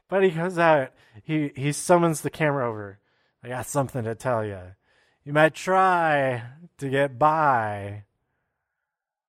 but 0.09 0.23
he 0.23 0.31
goes 0.31 0.59
out, 0.59 0.93
he 1.23 1.51
he 1.57 1.73
summons 1.73 2.21
the 2.21 2.31
camera 2.31 2.69
over. 2.69 2.99
I 3.43 3.49
got 3.49 3.67
something 3.67 4.05
to 4.05 4.15
tell 4.15 4.45
you. 4.45 4.59
You 5.25 5.33
might 5.33 5.55
try 5.55 6.43
to 6.79 6.89
get 6.89 7.19
by, 7.19 8.05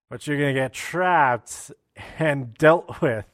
but 0.09 0.27
you're 0.27 0.37
gonna 0.37 0.53
get 0.53 0.73
trapped 0.73 1.71
and 2.19 2.53
dealt 2.53 3.01
with. 3.01 3.25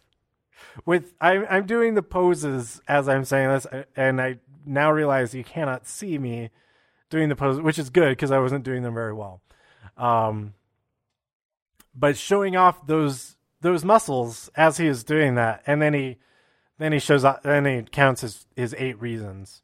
With 0.86 1.13
I'm 1.19 1.45
I'm 1.50 1.65
doing 1.65 1.95
the 1.95 2.04
poses 2.04 2.82
as 2.88 3.10
I'm 3.10 3.26
saying 3.26 3.50
this, 3.50 3.67
and 3.95 4.21
I 4.21 4.39
now 4.65 4.91
realize 4.91 5.34
you 5.34 5.43
cannot 5.43 5.88
see 5.88 6.17
me 6.17 6.52
doing 7.10 7.30
the 7.30 7.36
poses, 7.36 7.62
which 7.62 7.80
is 7.80 7.89
good 7.89 8.10
because 8.10 8.32
I 8.32 8.39
wasn't 8.39 8.63
doing 8.63 8.84
them 8.84 8.93
very 8.93 9.13
well. 9.13 9.41
Um, 9.97 10.54
but 11.93 12.17
showing 12.17 12.56
off 12.56 12.86
those 12.88 13.36
those 13.62 13.86
muscles 13.86 14.49
as 14.56 14.77
he 14.77 14.88
is 14.88 15.04
doing 15.04 15.36
that, 15.36 15.63
and 15.67 15.82
then 15.82 15.93
he 15.93 16.17
then 16.77 16.91
he 16.91 16.99
shows 16.99 17.23
up, 17.23 17.43
then 17.43 17.65
he 17.65 17.84
counts 17.84 18.21
his 18.21 18.45
his 18.56 18.75
eight 18.77 18.99
reasons 18.99 19.62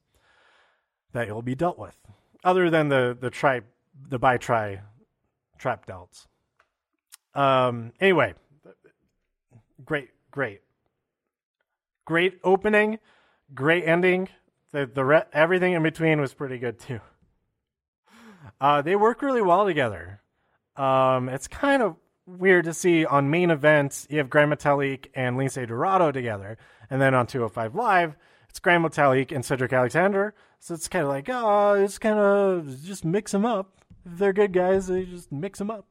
that 1.14 1.28
he'll 1.28 1.42
be 1.42 1.56
dealt 1.56 1.80
with, 1.80 1.98
other 2.44 2.70
than 2.70 2.90
the 2.90 3.18
the 3.20 3.30
tri 3.30 3.62
the 4.10 4.20
by 4.20 4.38
try 4.38 4.82
trap 5.58 5.86
delts. 5.86 6.28
Um. 7.34 7.94
Anyway, 8.00 8.34
great, 9.84 10.10
great, 10.32 10.62
great 12.06 12.40
opening, 12.44 13.00
great 13.54 13.88
ending. 13.88 14.30
The 14.72 14.86
the 14.86 15.04
re- 15.04 15.24
everything 15.34 15.74
in 15.74 15.84
between 15.84 16.20
was 16.22 16.34
pretty 16.34 16.58
good 16.58 16.80
too. 16.80 17.00
Uh, 18.60 18.82
they 18.82 18.96
work 18.96 19.22
really 19.22 19.42
well 19.42 19.66
together. 19.66 20.22
Um, 20.76 21.30
it's 21.30 21.48
kind 21.48 21.82
of 21.82 21.96
weird 22.28 22.66
to 22.66 22.74
see 22.74 23.06
on 23.06 23.30
main 23.30 23.50
events 23.50 24.06
you 24.10 24.18
have 24.20 24.30
Gran 24.30 24.50
Metalik 24.50 25.08
and 25.16 25.38
Lince 25.38 25.66
Dorado 25.68 26.12
together, 26.12 26.58
and 26.90 27.02
then 27.02 27.16
on 27.16 27.26
205 27.26 27.74
Live 27.74 28.16
it's 28.50 28.60
Gran 28.60 28.82
Metalik 28.82 29.32
and 29.32 29.46
Cedric 29.46 29.72
Alexander. 29.72 30.34
So 30.60 30.74
it's 30.74 30.88
kind 30.88 31.04
of 31.04 31.10
like 31.10 31.30
oh, 31.30 31.74
it's 31.74 32.00
kind 32.00 32.18
of 32.18 32.84
just 32.84 33.06
mix 33.06 33.32
them 33.32 33.46
up. 33.46 33.82
If 34.06 34.18
they're 34.18 34.34
good 34.34 34.52
guys, 34.52 34.88
they 34.88 35.06
just 35.06 35.32
mix 35.32 35.60
them 35.60 35.70
up, 35.70 35.86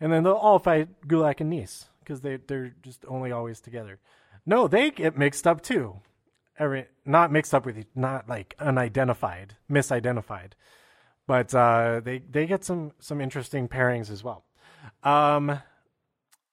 and 0.00 0.12
then 0.12 0.22
they'll 0.22 0.34
all 0.34 0.58
fight 0.58 1.08
Gulak 1.08 1.40
and 1.40 1.50
Nice 1.50 1.86
because 2.00 2.20
they 2.20 2.36
they're 2.36 2.74
just 2.82 3.04
only 3.08 3.32
always 3.32 3.60
together. 3.60 3.98
No, 4.46 4.68
they 4.68 4.90
get 4.90 5.18
mixed 5.18 5.46
up 5.46 5.60
too. 5.60 5.96
Every 6.58 6.86
not 7.04 7.32
mixed 7.32 7.54
up 7.54 7.66
with 7.66 7.84
not 7.96 8.28
like 8.28 8.54
unidentified, 8.60 9.56
misidentified, 9.68 10.52
but 11.26 11.52
uh, 11.54 12.00
they 12.00 12.18
they 12.18 12.46
get 12.46 12.64
some 12.64 12.92
some 13.00 13.20
interesting 13.20 13.66
pairings 13.66 14.10
as 14.10 14.22
well. 14.22 14.44
Um, 15.02 15.60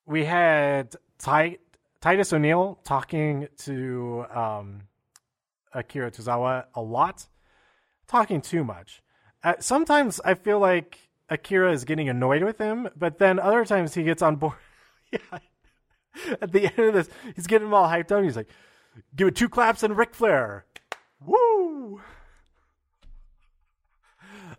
we 0.05 0.25
had 0.25 0.95
Ty- 1.17 1.57
Titus 2.01 2.33
O'Neil 2.33 2.79
talking 2.83 3.47
to 3.59 4.25
um, 4.33 4.81
Akira 5.73 6.11
Tozawa 6.11 6.65
a 6.73 6.81
lot, 6.81 7.27
talking 8.07 8.41
too 8.41 8.63
much. 8.63 9.01
Uh, 9.43 9.53
sometimes 9.59 10.19
I 10.25 10.33
feel 10.33 10.59
like 10.59 10.97
Akira 11.29 11.71
is 11.71 11.85
getting 11.85 12.09
annoyed 12.09 12.43
with 12.43 12.57
him, 12.57 12.89
but 12.95 13.19
then 13.19 13.39
other 13.39 13.65
times 13.65 13.93
he 13.93 14.03
gets 14.03 14.21
on 14.21 14.35
board. 14.35 14.55
yeah. 15.11 15.39
At 16.41 16.51
the 16.51 16.65
end 16.65 16.87
of 16.87 16.93
this, 16.93 17.09
he's 17.35 17.47
getting 17.47 17.67
him 17.67 17.73
all 17.73 17.87
hyped 17.87 18.11
up. 18.11 18.23
He's 18.23 18.35
like, 18.35 18.49
"Give 19.15 19.27
it 19.27 19.35
two 19.35 19.47
claps 19.47 19.83
and 19.83 19.95
Ric 19.95 20.15
Flair." 20.15 20.65
Woo! 21.23 22.01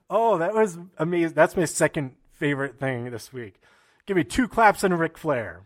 Oh, 0.08 0.38
that 0.38 0.54
was 0.54 0.78
amazing. 0.96 1.34
That's 1.34 1.56
my 1.56 1.64
second 1.64 2.14
favorite 2.40 2.80
thing 2.80 3.10
this 3.10 3.32
week. 3.32 3.60
Give 4.06 4.16
me 4.16 4.24
two 4.24 4.48
claps 4.48 4.82
and 4.82 4.98
Ric 4.98 5.16
Flair. 5.16 5.62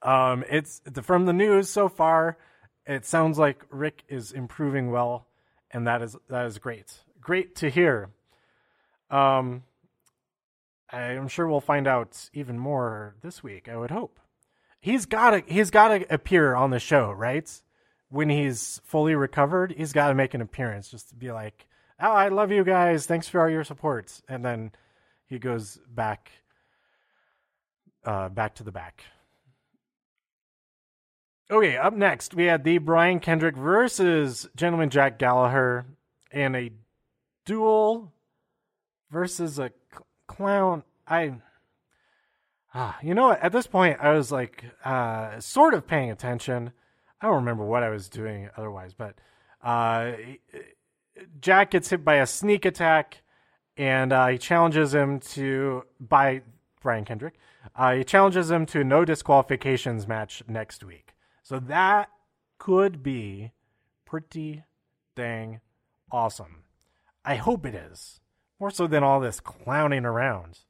Um, 0.00 0.44
it's 0.48 0.80
from 1.02 1.26
the 1.26 1.32
news 1.32 1.68
so 1.68 1.88
far. 1.88 2.38
It 2.86 3.04
sounds 3.04 3.38
like 3.38 3.66
Ric 3.70 4.04
is 4.08 4.32
improving 4.32 4.90
well, 4.90 5.26
and 5.72 5.86
that 5.86 6.00
is 6.00 6.16
that 6.30 6.46
is 6.46 6.58
great. 6.58 6.94
Great 7.20 7.56
to 7.56 7.68
hear. 7.68 8.10
Um, 9.10 9.64
I'm 10.90 11.28
sure 11.28 11.48
we'll 11.48 11.60
find 11.60 11.88
out 11.88 12.30
even 12.32 12.58
more 12.58 13.16
this 13.22 13.42
week. 13.42 13.68
I 13.68 13.76
would 13.76 13.90
hope. 13.90 14.20
He's 14.80 15.06
got 15.06 15.30
to 15.30 15.42
he's 15.52 15.70
got 15.70 15.88
to 15.88 16.14
appear 16.14 16.54
on 16.54 16.70
the 16.70 16.78
show, 16.78 17.10
right? 17.10 17.50
When 18.08 18.30
he's 18.30 18.80
fully 18.84 19.16
recovered, 19.16 19.74
he's 19.76 19.92
got 19.92 20.08
to 20.08 20.14
make 20.14 20.34
an 20.34 20.40
appearance 20.40 20.88
just 20.88 21.08
to 21.08 21.16
be 21.16 21.32
like, 21.32 21.66
"Oh, 21.98 22.12
I 22.12 22.28
love 22.28 22.52
you 22.52 22.62
guys. 22.62 23.06
Thanks 23.06 23.26
for 23.26 23.42
all 23.42 23.50
your 23.50 23.64
support." 23.64 24.20
And 24.28 24.44
then 24.44 24.70
he 25.26 25.38
goes 25.38 25.78
back 25.88 26.30
uh, 28.04 28.28
back 28.28 28.54
to 28.56 28.64
the 28.64 28.72
back. 28.72 29.02
Okay, 31.50 31.76
up 31.76 31.94
next 31.94 32.34
we 32.34 32.44
had 32.44 32.64
the 32.64 32.78
Brian 32.78 33.20
Kendrick 33.20 33.56
versus 33.56 34.48
Gentleman 34.56 34.90
Jack 34.90 35.18
Gallagher 35.18 35.86
and 36.32 36.56
a 36.56 36.72
duel 37.44 38.12
versus 39.10 39.58
a 39.58 39.70
cl- 39.92 40.06
clown. 40.26 40.82
I 41.06 41.36
Ah, 42.78 42.98
you 43.02 43.14
know 43.14 43.28
what? 43.28 43.42
At 43.42 43.52
this 43.52 43.66
point, 43.66 43.96
I 44.02 44.12
was 44.12 44.30
like, 44.30 44.62
uh, 44.84 45.40
sort 45.40 45.72
of 45.72 45.86
paying 45.86 46.10
attention. 46.10 46.72
I 47.22 47.26
don't 47.26 47.36
remember 47.36 47.64
what 47.64 47.82
I 47.82 47.88
was 47.88 48.10
doing 48.10 48.50
otherwise, 48.54 48.92
but 48.92 49.14
uh, 49.64 50.12
Jack 51.40 51.70
gets 51.70 51.88
hit 51.88 52.04
by 52.04 52.16
a 52.16 52.26
sneak 52.26 52.66
attack, 52.66 53.22
and 53.76 54.12
uh, 54.12 54.28
he 54.28 54.38
challenges 54.38 54.94
him 54.94 55.20
to 55.20 55.84
by 56.00 56.42
Brian 56.82 57.04
Kendrick. 57.04 57.34
Uh, 57.74 57.94
he 57.94 58.04
challenges 58.04 58.50
him 58.50 58.66
to 58.66 58.84
no 58.84 59.04
disqualifications 59.04 60.06
match 60.06 60.42
next 60.48 60.84
week. 60.84 61.14
So 61.42 61.58
that 61.60 62.08
could 62.58 63.02
be 63.02 63.52
pretty 64.04 64.64
dang 65.14 65.60
awesome. 66.10 66.62
I 67.24 67.36
hope 67.36 67.66
it 67.66 67.74
is 67.74 68.20
more 68.58 68.70
so 68.70 68.86
than 68.86 69.02
all 69.02 69.20
this 69.20 69.40
clowning 69.40 70.04
around. 70.04 70.60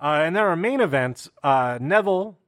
Uh, 0.00 0.22
and 0.24 0.36
then 0.36 0.42
our 0.42 0.56
main 0.56 0.80
event, 0.80 1.28
uh, 1.42 1.78
Neville, 1.80 2.38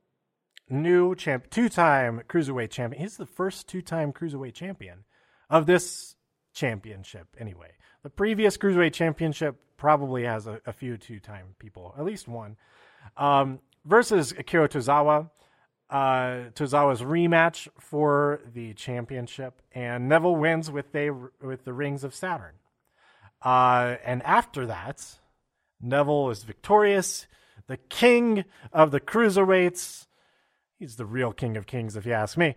new 0.68 1.14
champ, 1.14 1.50
two-time 1.50 2.22
cruiserweight 2.28 2.70
champion. 2.70 3.02
He's 3.02 3.16
the 3.16 3.26
first 3.26 3.68
two-time 3.68 4.12
cruiserweight 4.12 4.54
champion 4.54 5.04
of 5.48 5.66
this 5.66 6.14
championship, 6.60 7.26
anyway. 7.38 7.72
The 8.02 8.10
previous 8.10 8.56
cruiserweight 8.56 8.92
championship 8.92 9.56
probably 9.76 10.24
has 10.24 10.46
a, 10.46 10.60
a 10.66 10.72
few 10.72 10.96
two-time 10.96 11.54
people, 11.58 11.94
at 11.98 12.04
least 12.04 12.28
one. 12.28 12.56
Um, 13.16 13.60
versus 13.84 14.32
Akira 14.32 14.68
Tozawa. 14.68 15.30
Uh, 15.88 16.50
Tozawa's 16.54 17.00
rematch 17.00 17.66
for 17.80 18.40
the 18.54 18.74
championship, 18.74 19.60
and 19.72 20.08
Neville 20.08 20.36
wins 20.36 20.70
with 20.70 20.92
they 20.92 21.10
with 21.10 21.64
the 21.64 21.72
rings 21.72 22.04
of 22.04 22.14
Saturn. 22.14 22.54
Uh, 23.42 23.96
and 24.04 24.22
after 24.22 24.66
that, 24.66 25.04
Neville 25.80 26.30
is 26.30 26.44
victorious 26.44 27.26
the 27.66 27.76
king 27.76 28.44
of 28.72 28.90
the 28.90 29.00
cruiserweights. 29.00 30.06
He's 30.78 30.96
the 30.96 31.06
real 31.06 31.32
king 31.32 31.56
of 31.56 31.66
kings, 31.66 31.96
if 31.96 32.04
you 32.04 32.12
ask 32.12 32.36
me. 32.36 32.56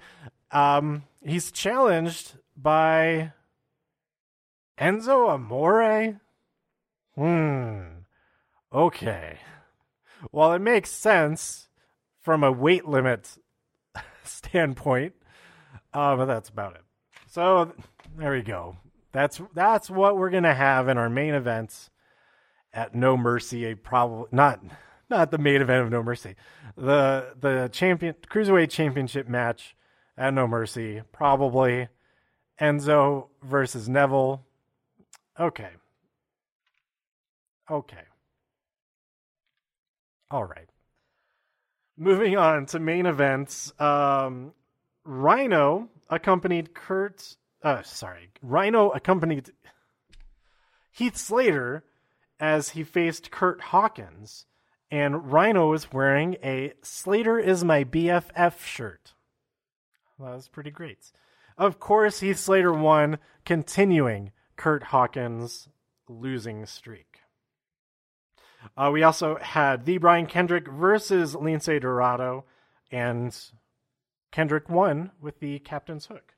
Um, 0.52 1.04
he's 1.22 1.52
challenged 1.52 2.34
by 2.56 3.34
Enzo 4.80 5.30
Amore. 5.30 6.20
Hmm. 7.16 7.82
Okay. 8.74 9.38
Well, 10.32 10.54
it 10.54 10.60
makes 10.60 10.90
sense 10.90 11.68
from 12.22 12.44
a 12.44 12.52
weight 12.52 12.86
limit 12.88 13.38
standpoint, 14.24 15.14
uh, 15.94 16.16
but 16.16 16.26
that's 16.26 16.50
about 16.50 16.76
it. 16.76 16.82
So 17.30 17.74
there 18.18 18.32
we 18.32 18.42
go. 18.42 18.78
That's 19.12 19.42
that's 19.54 19.90
what 19.90 20.18
we're 20.18 20.30
gonna 20.30 20.54
have 20.56 20.88
in 20.88 20.98
our 20.98 21.10
main 21.10 21.34
events 21.34 21.90
at 22.74 22.96
No 22.96 23.16
Mercy. 23.16 23.66
A 23.66 23.76
Probably 23.76 24.28
not 24.32 24.60
not 25.10 25.30
the 25.30 25.38
main 25.38 25.62
event 25.62 25.84
of 25.86 25.92
No 25.92 26.02
Mercy. 26.02 26.36
The 26.76 27.34
the 27.40 27.70
champion 27.72 28.16
cruiserweight 28.28 28.72
championship 28.72 29.28
match 29.28 29.76
at 30.18 30.34
No 30.34 30.48
Mercy, 30.48 31.02
probably 31.12 31.90
Enzo 32.60 33.28
versus 33.44 33.88
Neville. 33.90 34.46
Okay. 35.40 35.70
Okay. 37.70 38.04
All 40.30 40.44
right. 40.44 40.70
Moving 41.98 42.38
on 42.38 42.66
to 42.68 42.80
main 42.80 43.06
events. 43.06 43.74
Um, 43.80 44.54
Rhino 45.04 45.90
accompanied 46.10 46.74
Kurt. 46.74 47.36
Uh, 47.62 47.82
sorry, 47.84 48.30
Rhino 48.42 48.90
accompanied 48.90 49.52
Heath 50.92 51.18
Slater 51.18 51.84
as 52.40 52.70
he 52.70 52.84
faced 52.84 53.32
Kurt 53.32 53.62
Hawkins 53.62 54.46
and 54.94 55.34
Rhino 55.34 55.72
was 55.72 55.92
wearing 55.92 56.38
a 56.44 56.74
Slater 56.84 57.40
is 57.40 57.64
my 57.64 57.84
BFF 57.84 58.64
shirt. 58.64 59.16
That 60.20 60.36
was 60.36 60.48
pretty 60.48 60.70
great. 60.70 61.12
Of 61.58 61.80
course, 61.80 62.20
Heath 62.20 62.38
Slater 62.38 62.72
won, 62.72 63.18
continuing 63.44 64.32
Kurt 64.56 64.84
Hawkins' 64.84 65.70
losing 66.08 66.66
streak. 66.66 67.20
Uh, 68.78 68.90
we 68.94 69.04
also 69.04 69.38
had 69.38 69.86
the 69.86 69.98
Brian 69.98 70.26
Kendrick 70.26 70.68
versus 70.68 71.36
Lince 71.36 71.82
Dorado, 71.82 72.46
and 72.92 73.38
Kendrick 74.32 74.70
won 74.70 75.12
with 75.22 75.40
the 75.40 75.60
captain's 75.60 76.06
hook. 76.06 76.36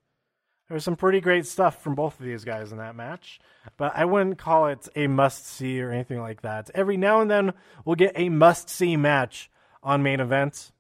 There 0.68 0.74
was 0.74 0.84
some 0.84 0.96
pretty 0.96 1.22
great 1.22 1.46
stuff 1.46 1.84
from 1.84 1.94
both 1.94 2.20
of 2.20 2.26
these 2.26 2.44
guys 2.44 2.72
in 2.72 2.80
that 2.80 2.96
match, 2.96 3.40
but 3.78 3.92
I 3.96 4.06
wouldn't 4.06 4.40
call 4.40 4.66
it 4.68 4.90
a 4.96 5.06
must 5.06 5.46
see 5.46 5.80
or 5.80 5.92
anything 5.92 6.20
like 6.20 6.42
that. 6.42 6.72
Every 6.74 6.98
now 6.98 7.22
and 7.22 7.30
then 7.30 7.54
we'll 7.86 7.96
get 7.96 8.14
a 8.16 8.30
must 8.30 8.70
see 8.70 8.98
match 8.98 9.52
on 9.84 10.02
main 10.02 10.20
events, 10.20 10.72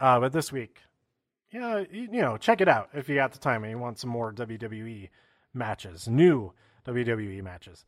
Uh, 0.00 0.18
but 0.20 0.32
this 0.32 0.50
week, 0.50 0.80
yeah, 1.50 1.84
you, 1.90 2.08
you 2.10 2.22
know, 2.22 2.38
check 2.38 2.62
it 2.62 2.68
out 2.68 2.88
if 2.94 3.08
you 3.10 3.14
got 3.14 3.32
the 3.32 3.38
time 3.38 3.62
and 3.64 3.70
you 3.70 3.78
want 3.78 3.98
some 3.98 4.08
more 4.10 4.32
WWE 4.32 5.10
matches, 5.56 6.06
new 6.06 6.52
WWE 6.86 7.42
matches. 7.42 7.84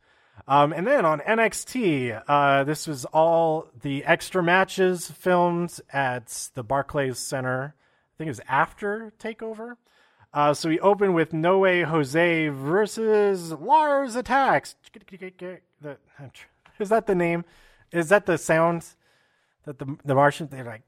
Um, 0.47 0.73
and 0.73 0.87
then 0.87 1.05
on 1.05 1.19
NXT, 1.19 2.23
uh, 2.27 2.63
this 2.63 2.87
was 2.87 3.05
all 3.05 3.67
the 3.81 4.03
extra 4.05 4.41
matches 4.41 5.11
filmed 5.11 5.79
at 5.91 6.49
the 6.53 6.63
Barclays 6.63 7.19
Center. 7.19 7.75
I 7.75 8.17
think 8.17 8.27
it 8.27 8.31
was 8.31 8.41
after 8.47 9.13
Takeover. 9.19 9.75
Uh, 10.33 10.53
so 10.53 10.69
we 10.69 10.79
open 10.79 11.13
with 11.13 11.33
No 11.33 11.59
Way 11.59 11.81
Jose 11.81 12.47
versus 12.49 13.51
Lars 13.51 14.15
Attacks. 14.15 14.75
Is 16.79 16.89
that 16.89 17.07
the 17.07 17.15
name? 17.15 17.45
Is 17.91 18.09
that 18.09 18.25
the 18.25 18.37
sound 18.37 18.85
that 19.65 19.79
the 19.79 19.97
the 20.05 20.15
Martian 20.15 20.47
they're 20.47 20.63
like 20.63 20.87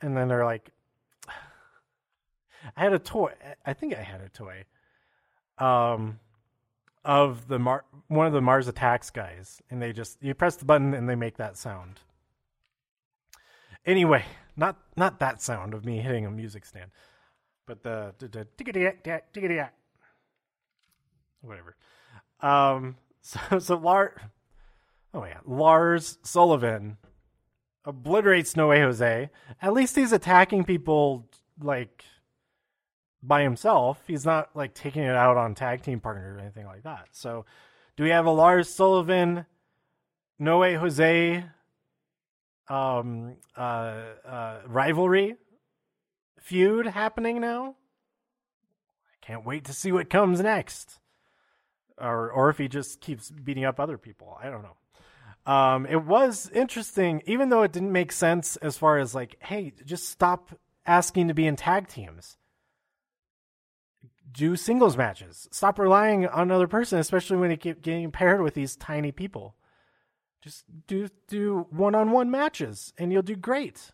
and 0.00 0.16
then 0.16 0.28
they're 0.28 0.44
like 0.44 0.70
I 2.76 2.80
had 2.82 2.92
a 2.92 2.98
toy. 2.98 3.32
I 3.66 3.72
think 3.72 3.94
I 3.94 4.02
had 4.02 4.20
a 4.20 4.28
toy. 4.28 4.64
Um 5.62 6.18
of 7.04 7.48
the 7.48 7.58
Mar- 7.58 7.84
one 8.08 8.26
of 8.26 8.32
the 8.32 8.40
Mars 8.40 8.68
Attacks 8.68 9.10
guys 9.10 9.60
and 9.70 9.82
they 9.82 9.92
just 9.92 10.22
you 10.22 10.34
press 10.34 10.56
the 10.56 10.64
button 10.64 10.94
and 10.94 11.08
they 11.08 11.16
make 11.16 11.36
that 11.36 11.56
sound. 11.56 12.00
Anyway, 13.84 14.24
not 14.56 14.76
not 14.96 15.18
that 15.18 15.42
sound 15.42 15.74
of 15.74 15.84
me 15.84 15.98
hitting 15.98 16.26
a 16.26 16.30
music 16.30 16.64
stand 16.64 16.90
but 17.66 17.82
the, 17.82 18.14
whatever. 21.40 21.76
Um, 22.40 22.96
so 23.22 23.58
so 23.58 23.76
Lars, 23.76 24.18
oh 25.14 25.24
yeah, 25.24 25.38
Lars 25.44 26.18
Sullivan 26.22 26.98
obliterates 27.84 28.56
Noe 28.56 28.70
Jose. 28.70 29.30
At 29.60 29.72
least 29.72 29.96
he's 29.96 30.12
attacking 30.12 30.64
people 30.64 31.28
like 31.60 32.04
by 33.22 33.42
himself. 33.42 34.02
He's 34.06 34.24
not 34.24 34.50
like 34.54 34.74
taking 34.74 35.02
it 35.02 35.14
out 35.14 35.36
on 35.36 35.54
tag 35.54 35.82
team 35.82 36.00
partners 36.00 36.36
or 36.36 36.40
anything 36.40 36.66
like 36.66 36.82
that. 36.82 37.08
So, 37.12 37.44
do 37.96 38.04
we 38.04 38.10
have 38.10 38.26
a 38.26 38.30
Lars 38.30 38.68
Sullivan, 38.68 39.46
Noe 40.38 40.78
Jose, 40.78 41.44
um, 42.68 43.36
uh, 43.56 43.60
uh, 43.60 44.60
rivalry? 44.66 45.36
feud 46.42 46.86
happening 46.86 47.40
now. 47.40 47.76
I 49.06 49.26
can't 49.26 49.46
wait 49.46 49.64
to 49.66 49.72
see 49.72 49.92
what 49.92 50.10
comes 50.10 50.40
next. 50.40 50.98
Or 51.98 52.30
or 52.30 52.50
if 52.50 52.58
he 52.58 52.68
just 52.68 53.00
keeps 53.00 53.30
beating 53.30 53.64
up 53.64 53.78
other 53.78 53.98
people. 53.98 54.36
I 54.42 54.50
don't 54.50 54.62
know. 54.62 55.52
Um, 55.52 55.86
it 55.86 56.04
was 56.04 56.50
interesting, 56.50 57.22
even 57.26 57.48
though 57.48 57.62
it 57.62 57.72
didn't 57.72 57.92
make 57.92 58.12
sense 58.12 58.56
as 58.56 58.76
far 58.76 58.98
as 58.98 59.14
like, 59.14 59.36
hey, 59.40 59.72
just 59.84 60.08
stop 60.08 60.50
asking 60.86 61.28
to 61.28 61.34
be 61.34 61.46
in 61.46 61.56
tag 61.56 61.88
teams. 61.88 62.36
Do 64.32 64.56
singles 64.56 64.96
matches. 64.96 65.48
Stop 65.52 65.78
relying 65.78 66.26
on 66.26 66.42
another 66.42 66.66
person, 66.66 66.98
especially 66.98 67.36
when 67.36 67.50
you 67.50 67.56
keep 67.56 67.82
getting 67.82 68.10
paired 68.10 68.40
with 68.40 68.54
these 68.54 68.76
tiny 68.76 69.12
people. 69.12 69.54
Just 70.42 70.64
do 70.86 71.08
do 71.28 71.66
one 71.70 71.94
on 71.94 72.10
one 72.10 72.30
matches 72.30 72.92
and 72.98 73.12
you'll 73.12 73.22
do 73.22 73.36
great. 73.36 73.92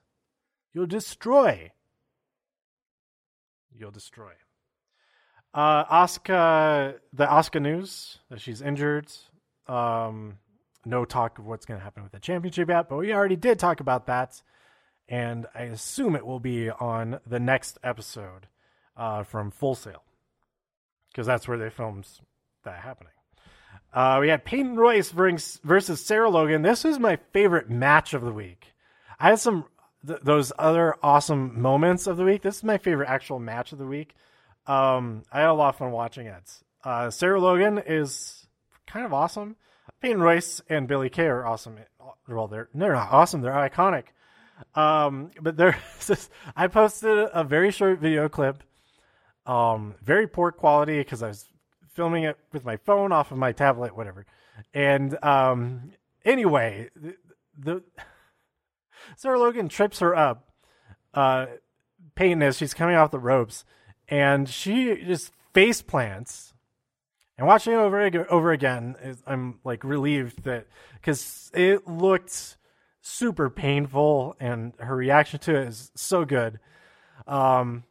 You'll 0.73 0.87
destroy 0.87 1.73
you'll 3.79 3.91
destroy. 3.91 4.33
Uh, 5.55 5.85
Asuka, 5.85 6.99
the 7.13 7.27
Asuka 7.27 7.63
news 7.63 8.19
that 8.31 8.41
she's 8.41 8.61
injured. 8.61 9.11
Um, 9.67 10.39
no 10.85 11.05
talk 11.05 11.39
of 11.39 11.47
what's 11.47 11.67
going 11.67 11.79
to 11.79 11.85
happen 11.85 12.03
with 12.03 12.13
the 12.13 12.21
championship 12.21 12.69
yet, 12.69 12.89
but 12.89 12.97
we 12.97 13.13
already 13.13 13.37
did 13.37 13.59
talk 13.59 13.81
about 13.81 14.07
that, 14.07 14.43
and 15.09 15.47
I 15.55 15.63
assume 15.63 16.17
it 16.17 16.27
will 16.27 16.41
be 16.41 16.71
on 16.71 17.21
the 17.27 17.41
next 17.41 17.79
episode 17.83 18.49
uh, 18.97 19.23
from 19.23 19.51
Full 19.51 19.75
Sail 19.75 20.03
because 21.19 21.27
that's 21.27 21.49
where 21.49 21.59
they 21.59 21.69
filmed 21.69 22.07
that 22.63 22.79
happening. 22.79 23.13
Uh, 23.93 24.19
we 24.21 24.29
had 24.29 24.45
Peyton 24.45 24.77
Royce 24.77 25.11
versus 25.11 26.07
Sarah 26.07 26.31
Logan. 26.31 26.63
This 26.63 26.85
was 26.85 27.01
my 27.01 27.19
favorite 27.33 27.69
match 27.69 28.15
of 28.15 28.23
the 28.23 28.33
week. 28.33 28.73
I 29.19 29.31
had 29.31 29.41
some 29.41 29.65
th- 30.07 30.21
those 30.23 30.53
other 30.61 30.95
awesome 31.03 31.61
moments 31.61 32.07
of 32.07 32.19
the 32.19 32.25
week. 32.25 32.43
This 32.43 32.59
is 32.59 32.63
my 32.63 32.79
favorite 32.79 33.09
actual 33.09 33.41
match 33.41 33.73
of 33.73 33.79
the 33.79 33.87
week. 33.87 34.15
Um, 34.69 35.25
I 35.33 35.41
had 35.41 35.49
a 35.49 35.55
lot 35.55 35.71
of 35.71 35.79
fun 35.79 35.91
watching 35.91 36.29
it. 36.29 36.63
Uh, 36.85 37.11
Sarah 37.11 37.41
Logan 37.41 37.83
is 37.85 38.47
kind 38.87 39.05
of 39.05 39.13
awesome. 39.13 39.57
Peyton 40.01 40.23
Royce 40.23 40.61
and 40.69 40.87
Billie 40.87 41.11
Kay 41.11 41.27
are 41.27 41.45
awesome. 41.45 41.79
Well, 42.29 42.47
they're 42.47 42.69
they're 42.73 42.93
not 42.93 43.11
awesome. 43.11 43.41
They're 43.41 43.53
iconic. 43.55 44.05
Um, 44.77 45.33
but 45.43 45.57
there, 45.57 45.77
I 46.57 46.69
posted 46.69 47.29
a 47.33 47.43
very 47.43 47.73
short 47.73 47.99
video 47.99 48.29
clip. 48.29 48.63
Um, 49.49 49.95
very 50.03 50.29
poor 50.29 50.53
quality 50.53 50.99
because 50.99 51.23
I 51.23 51.29
was 51.29 51.49
filming 51.95 52.25
it 52.25 52.37
with 52.53 52.65
my 52.65 52.77
phone 52.77 53.11
off 53.11 53.33
of 53.33 53.39
my 53.39 53.51
tablet, 53.51 53.97
whatever. 53.97 54.27
And 54.75 55.19
um, 55.25 55.93
anyway, 56.25 56.91
the, 56.95 57.17
the 57.59 57.83
Sarah 59.17 59.39
Logan 59.39 59.69
trips 59.69 60.01
her 60.01 60.15
up. 60.15 60.51
Uh, 61.15 61.47
Peyton 62.15 62.43
is 62.43 62.59
she's 62.59 62.75
coming 62.75 62.95
off 62.95 63.11
the 63.11 63.19
ropes, 63.19 63.65
and 64.09 64.49
she 64.49 65.03
just 65.05 65.33
face 65.55 65.81
plants. 65.83 66.53
And 67.39 67.47
watching 67.47 67.73
it 67.73 67.77
over 67.77 68.27
over 68.31 68.53
again, 68.53 68.97
I'm 69.27 69.61
like 69.65 69.83
relieved 69.83 70.43
that 70.45 70.67
because 70.95 71.51
it 71.55 71.87
looked 71.87 72.59
super 73.01 73.49
painful, 73.49 74.37
and 74.41 74.75
her 74.79 74.95
reaction 74.95 75.39
to 75.41 75.57
it 75.57 75.69
is 75.69 75.91
so 75.95 76.25
good. 76.25 76.59
Um, 77.27 77.85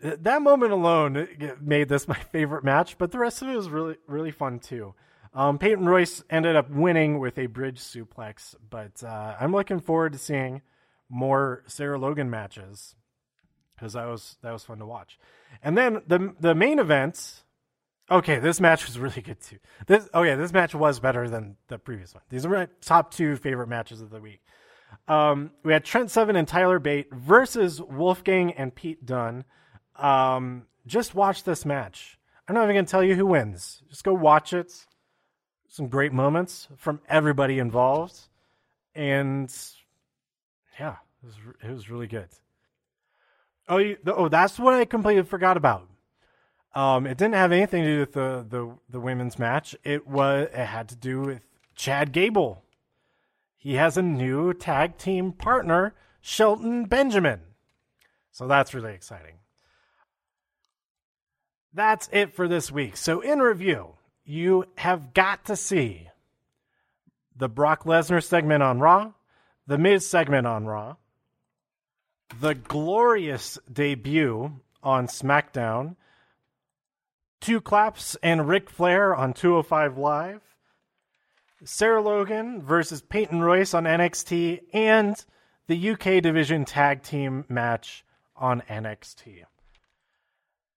that 0.00 0.42
moment 0.42 0.72
alone 0.72 1.28
made 1.60 1.88
this 1.88 2.08
my 2.08 2.18
favorite 2.18 2.64
match, 2.64 2.98
but 2.98 3.12
the 3.12 3.18
rest 3.18 3.42
of 3.42 3.48
it 3.48 3.56
was 3.56 3.68
really 3.68 3.96
really 4.06 4.30
fun 4.30 4.58
too. 4.58 4.94
Um, 5.34 5.58
Peyton 5.58 5.86
Royce 5.86 6.24
ended 6.30 6.56
up 6.56 6.70
winning 6.70 7.18
with 7.18 7.38
a 7.38 7.46
bridge 7.46 7.78
suplex, 7.78 8.54
but 8.70 9.02
uh, 9.04 9.36
I'm 9.38 9.52
looking 9.52 9.80
forward 9.80 10.12
to 10.14 10.18
seeing 10.18 10.62
more 11.10 11.62
Sarah 11.66 11.98
Logan 11.98 12.30
matches 12.30 12.94
because 13.74 13.92
that 13.92 14.06
was 14.06 14.38
that 14.42 14.52
was 14.52 14.64
fun 14.64 14.78
to 14.78 14.86
watch. 14.86 15.18
And 15.62 15.76
then 15.76 16.02
the 16.06 16.34
the 16.40 16.54
main 16.54 16.78
event. 16.78 17.42
Okay, 18.08 18.38
this 18.38 18.60
match 18.60 18.86
was 18.86 18.98
really 19.00 19.20
good 19.20 19.40
too. 19.40 19.58
This 19.86 20.08
oh 20.14 20.22
yeah, 20.22 20.36
this 20.36 20.52
match 20.52 20.74
was 20.74 21.00
better 21.00 21.28
than 21.28 21.56
the 21.68 21.78
previous 21.78 22.14
one. 22.14 22.22
These 22.30 22.46
are 22.46 22.50
my 22.50 22.68
top 22.80 23.12
two 23.12 23.36
favorite 23.36 23.68
matches 23.68 24.00
of 24.00 24.10
the 24.10 24.20
week. 24.20 24.40
Um, 25.08 25.50
we 25.64 25.72
had 25.72 25.84
Trent 25.84 26.10
Seven 26.10 26.36
and 26.36 26.46
Tyler 26.46 26.78
Bate 26.78 27.12
versus 27.12 27.82
Wolfgang 27.82 28.52
and 28.52 28.74
Pete 28.74 29.04
Dunne. 29.04 29.44
Um, 29.98 30.66
just 30.86 31.14
watch 31.14 31.44
this 31.44 31.64
match. 31.64 32.18
I'm 32.48 32.54
not 32.54 32.64
even 32.64 32.76
gonna 32.76 32.86
tell 32.86 33.02
you 33.02 33.14
who 33.14 33.26
wins. 33.26 33.82
Just 33.88 34.04
go 34.04 34.14
watch 34.14 34.52
it 34.52 34.72
some 35.68 35.88
great 35.88 36.12
moments 36.12 36.68
from 36.76 37.00
everybody 37.08 37.58
involved, 37.58 38.18
and 38.94 39.54
yeah, 40.78 40.96
it 41.22 41.26
was 41.26 41.34
it 41.62 41.70
was 41.70 41.90
really 41.90 42.06
good. 42.06 42.28
Oh, 43.68 43.78
you, 43.78 43.96
oh, 44.06 44.28
that's 44.28 44.58
what 44.58 44.74
I 44.74 44.84
completely 44.84 45.24
forgot 45.24 45.56
about. 45.56 45.88
Um, 46.74 47.06
it 47.06 47.18
didn't 47.18 47.34
have 47.34 47.52
anything 47.52 47.82
to 47.82 47.94
do 47.94 48.00
with 48.00 48.12
the, 48.12 48.46
the 48.48 48.74
the 48.88 49.00
women's 49.00 49.38
match. 49.38 49.74
It 49.82 50.06
was 50.06 50.48
it 50.52 50.66
had 50.66 50.88
to 50.90 50.96
do 50.96 51.20
with 51.20 51.42
Chad 51.74 52.12
Gable. 52.12 52.62
He 53.56 53.74
has 53.74 53.96
a 53.96 54.02
new 54.02 54.54
tag 54.54 54.96
team 54.96 55.32
partner, 55.32 55.94
Shelton 56.20 56.84
Benjamin. 56.84 57.40
So 58.30 58.46
that's 58.46 58.74
really 58.74 58.92
exciting. 58.92 59.36
That's 61.76 62.08
it 62.10 62.32
for 62.32 62.48
this 62.48 62.72
week. 62.72 62.96
So 62.96 63.20
in 63.20 63.38
review, 63.40 63.96
you 64.24 64.64
have 64.78 65.12
got 65.12 65.44
to 65.44 65.56
see 65.56 66.08
the 67.36 67.50
Brock 67.50 67.84
Lesnar 67.84 68.24
segment 68.24 68.62
on 68.62 68.80
Raw, 68.80 69.12
the 69.66 69.76
Miz 69.76 70.08
segment 70.08 70.46
on 70.46 70.64
Raw, 70.64 70.96
the 72.40 72.54
glorious 72.54 73.58
debut 73.70 74.58
on 74.82 75.06
SmackDown, 75.06 75.96
two 77.42 77.60
claps 77.60 78.16
and 78.22 78.48
Ric 78.48 78.70
Flair 78.70 79.14
on 79.14 79.34
205 79.34 79.98
Live, 79.98 80.40
Sarah 81.62 82.00
Logan 82.00 82.62
versus 82.62 83.02
Peyton 83.02 83.42
Royce 83.42 83.74
on 83.74 83.84
NXT, 83.84 84.62
and 84.72 85.22
the 85.66 85.90
UK 85.90 86.22
Division 86.22 86.64
Tag 86.64 87.02
Team 87.02 87.44
match 87.50 88.02
on 88.34 88.62
NXT. 88.62 89.44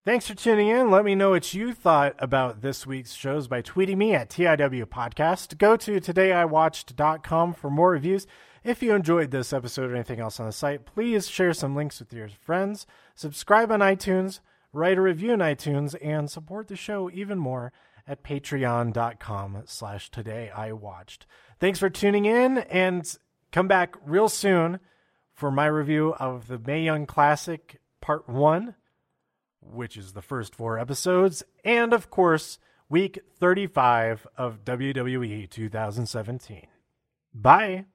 Thanks 0.09 0.27
for 0.27 0.33
tuning 0.33 0.69
in. 0.69 0.89
Let 0.89 1.05
me 1.05 1.13
know 1.13 1.29
what 1.29 1.53
you 1.53 1.71
thought 1.71 2.15
about 2.17 2.63
this 2.63 2.87
week's 2.87 3.13
shows 3.13 3.47
by 3.47 3.61
tweeting 3.61 3.97
me 3.97 4.15
at 4.15 4.31
TIW 4.31 4.85
Podcast. 4.85 5.59
Go 5.59 5.77
to 5.77 6.01
todayiwatched.com 6.01 7.53
for 7.53 7.69
more 7.69 7.91
reviews. 7.91 8.25
If 8.63 8.81
you 8.81 8.95
enjoyed 8.95 9.29
this 9.29 9.53
episode 9.53 9.91
or 9.91 9.93
anything 9.93 10.19
else 10.19 10.39
on 10.39 10.47
the 10.47 10.51
site, 10.51 10.83
please 10.83 11.29
share 11.29 11.53
some 11.53 11.75
links 11.75 11.99
with 11.99 12.11
your 12.11 12.27
friends, 12.27 12.87
subscribe 13.13 13.71
on 13.71 13.81
iTunes, 13.81 14.39
write 14.73 14.97
a 14.97 15.01
review 15.01 15.33
on 15.33 15.39
iTunes, 15.41 15.95
and 16.03 16.27
support 16.27 16.69
the 16.69 16.75
show 16.75 17.11
even 17.11 17.37
more 17.37 17.71
at 18.07 18.23
patreon.com 18.23 19.61
slash 19.67 20.09
todayiwatched. 20.09 21.27
Thanks 21.59 21.77
for 21.77 21.91
tuning 21.91 22.25
in 22.25 22.57
and 22.57 23.15
come 23.51 23.67
back 23.67 23.95
real 24.03 24.27
soon 24.27 24.79
for 25.35 25.51
my 25.51 25.67
review 25.67 26.15
of 26.15 26.47
the 26.47 26.57
Mae 26.57 26.81
Young 26.81 27.05
Classic 27.05 27.79
Part 28.01 28.27
1 28.27 28.73
which 29.71 29.97
is 29.97 30.13
the 30.13 30.21
first 30.21 30.55
four 30.55 30.79
episodes, 30.79 31.43
and 31.63 31.93
of 31.93 32.09
course, 32.09 32.59
week 32.89 33.19
35 33.39 34.27
of 34.37 34.65
WWE 34.65 35.49
2017. 35.49 36.67
Bye. 37.33 37.85